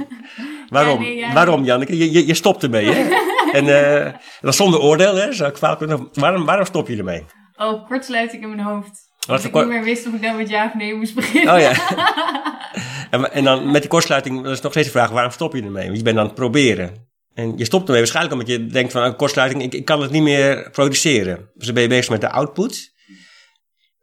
Waarom? 0.70 0.94
Ja, 1.02 1.08
nee, 1.08 1.16
ja. 1.16 1.34
Waarom, 1.34 1.64
Janneke? 1.64 1.98
Je, 1.98 2.12
je, 2.12 2.28
je 2.28 2.34
stopt 2.34 2.64
ermee, 2.64 2.86
hè? 2.92 3.08
en 3.58 3.96
eh, 4.06 4.14
dat 4.42 4.52
is 4.52 4.58
zonder 4.58 4.80
oordeel, 4.80 5.16
hè? 5.16 5.34
Zou 5.34 5.50
ik 5.50 5.58
fout 5.58 5.78
kunnen- 5.78 6.10
Waarom, 6.14 6.46
waarom 6.46 6.66
stop 6.66 6.88
je 6.88 6.98
ermee? 6.98 7.26
Oh, 7.58 7.88
kortsluiting 7.88 8.44
in 8.44 8.50
mijn 8.50 8.62
hoofd. 8.68 9.08
Dat 9.28 9.42
voor 9.42 9.50
ik 9.50 9.56
niet 9.56 9.66
meer 9.76 9.84
wist 9.84 10.08
of 10.08 10.14
ik 10.14 10.22
nou 10.22 10.38
met 10.38 10.50
ja 10.50 10.66
of 10.66 10.74
nee 10.74 10.96
moest 10.96 11.16
beginnen. 11.16 11.54
Oh 11.54 11.60
ja. 11.60 11.72
en, 13.12 13.32
en 13.34 13.44
dan 13.44 13.72
met 13.72 13.82
die 13.82 13.90
kortsluiting, 13.90 14.44
dat 14.44 14.52
is 14.52 14.62
nog 14.62 14.72
steeds 14.72 14.88
de 14.88 14.94
vraag, 14.94 15.10
waarom 15.10 15.32
stop 15.32 15.54
je 15.56 15.62
ermee? 15.64 15.86
Want 15.86 15.98
je 15.98 16.04
bent 16.04 16.18
aan 16.18 16.26
het 16.26 16.36
proberen. 16.36 17.09
En 17.40 17.58
je 17.58 17.66
stopt 17.66 17.84
ermee 17.84 18.00
waarschijnlijk 18.00 18.36
omdat 18.36 18.50
je 18.50 18.66
denkt 18.66 18.92
van, 18.92 19.06
oh, 19.06 19.18
kortsluiting, 19.18 19.64
ik, 19.64 19.74
ik 19.74 19.86
kan 19.86 20.02
het 20.02 20.12
niet 20.12 20.24
meer 20.24 20.70
produceren. 20.70 21.50
Dus 21.54 21.66
dan 21.66 21.74
ben 21.74 21.84
je 21.84 21.90
bezig 21.90 22.10
met 22.10 22.22
de 22.22 22.30
output. 22.30 22.94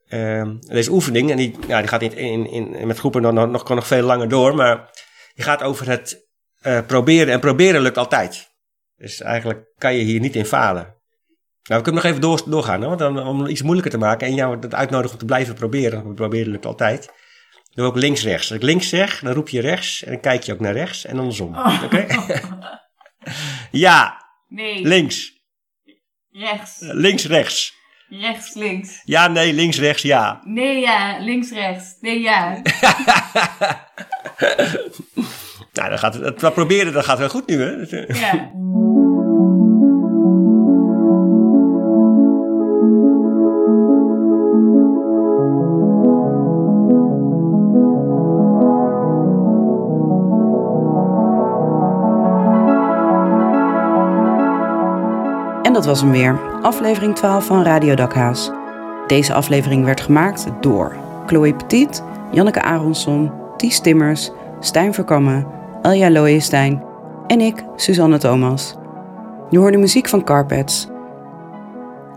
Ehm, 0.08 0.56
deze 0.58 0.90
oefening, 0.90 1.30
en 1.30 1.36
die, 1.36 1.54
ja, 1.68 1.78
die 1.78 1.88
gaat 1.88 2.02
in, 2.02 2.16
in, 2.16 2.74
in, 2.74 2.86
met 2.86 2.98
groepen 2.98 3.22
nog, 3.22 3.32
nog, 3.32 3.50
nog, 3.50 3.68
nog 3.68 3.86
veel 3.86 4.02
langer 4.02 4.28
door, 4.28 4.54
maar 4.54 4.90
die 5.34 5.44
gaat 5.44 5.62
over 5.62 5.88
het 5.88 6.28
eh, 6.60 6.78
proberen. 6.86 7.32
En 7.32 7.40
proberen 7.40 7.80
lukt 7.80 7.98
altijd. 7.98 8.48
Dus 8.96 9.20
eigenlijk 9.20 9.72
kan 9.78 9.94
je 9.94 10.04
hier 10.04 10.20
niet 10.20 10.36
in 10.36 10.46
falen. 10.46 10.94
Nou, 11.62 11.80
we 11.80 11.82
kunnen 11.82 12.02
nog 12.02 12.10
even 12.10 12.20
door, 12.20 12.42
doorgaan, 12.46 12.80
hè? 12.80 12.86
want 12.86 12.98
dan, 12.98 13.26
om 13.26 13.40
het 13.40 13.50
iets 13.50 13.62
moeilijker 13.62 13.92
te 13.92 13.98
maken 13.98 14.26
en 14.26 14.34
jou 14.34 14.58
het 14.60 14.74
uitnodigen 14.74 15.12
om 15.12 15.18
te 15.18 15.24
blijven 15.24 15.54
proberen. 15.54 16.02
Want 16.02 16.14
proberen 16.14 16.50
lukt 16.50 16.66
altijd. 16.66 17.06
Doen 17.74 17.84
we 17.84 17.90
ook 17.90 17.96
links-rechts. 17.96 18.48
Als 18.48 18.58
ik 18.58 18.64
links 18.64 18.88
zeg, 18.88 19.20
dan 19.20 19.32
roep 19.32 19.48
je 19.48 19.60
rechts 19.60 20.04
en 20.04 20.12
dan 20.12 20.20
kijk 20.20 20.42
je 20.42 20.52
ook 20.52 20.60
naar 20.60 20.72
rechts 20.72 21.04
en 21.04 21.18
andersom. 21.18 21.56
Oké? 21.84 22.06
ja, 23.86 24.24
Nee. 24.48 24.82
links, 24.86 25.32
rechts. 26.30 26.76
links-rechts. 26.80 27.74
Rechts, 28.08 28.54
links. 28.54 29.02
Ja, 29.04 29.28
nee, 29.28 29.52
links-rechts, 29.52 30.02
ja. 30.02 30.40
Nee, 30.44 30.80
ja. 30.80 31.18
Links, 31.18 31.50
rechts. 31.50 31.96
Nee, 32.00 32.20
ja. 32.20 32.62
Nou, 35.72 35.88
dan 35.88 35.98
gaat 35.98 36.14
het, 36.14 36.40
het 36.40 36.54
proberen 36.54 36.92
dat 36.92 37.04
gaat 37.04 37.18
wel 37.18 37.28
goed 37.28 37.46
nu, 37.46 37.62
hè? 37.62 37.70
Ja. 38.06 38.50
was 55.86 56.00
hem 56.00 56.10
weer, 56.10 56.40
aflevering 56.62 57.14
12 57.14 57.46
van 57.46 57.62
Radio 57.62 57.94
Dakhaas. 57.94 58.50
Deze 59.06 59.34
aflevering 59.34 59.84
werd 59.84 60.00
gemaakt 60.00 60.46
door 60.60 60.96
Chloe 61.26 61.54
Petit, 61.54 62.02
Janneke 62.30 62.62
Aronson, 62.62 63.30
Ties 63.56 63.80
Timmers, 63.80 64.30
Stijn 64.60 64.94
Verkammen, 64.94 65.46
Elja 65.82 66.10
Looijenstein 66.10 66.82
en 67.26 67.40
ik, 67.40 67.64
Suzanne 67.76 68.18
Thomas. 68.18 68.74
Je 69.50 69.58
hoort 69.58 69.72
de 69.72 69.78
muziek 69.78 70.08
van 70.08 70.24
Carpets. 70.24 70.88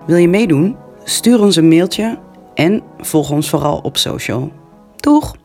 Wil 0.05 0.17
je 0.17 0.27
meedoen? 0.27 0.77
Stuur 1.03 1.41
ons 1.41 1.55
een 1.55 1.67
mailtje 1.67 2.17
en 2.53 2.82
volg 2.97 3.32
ons 3.32 3.49
vooral 3.49 3.79
op 3.84 3.97
social. 3.97 4.51
Doeg! 4.95 5.38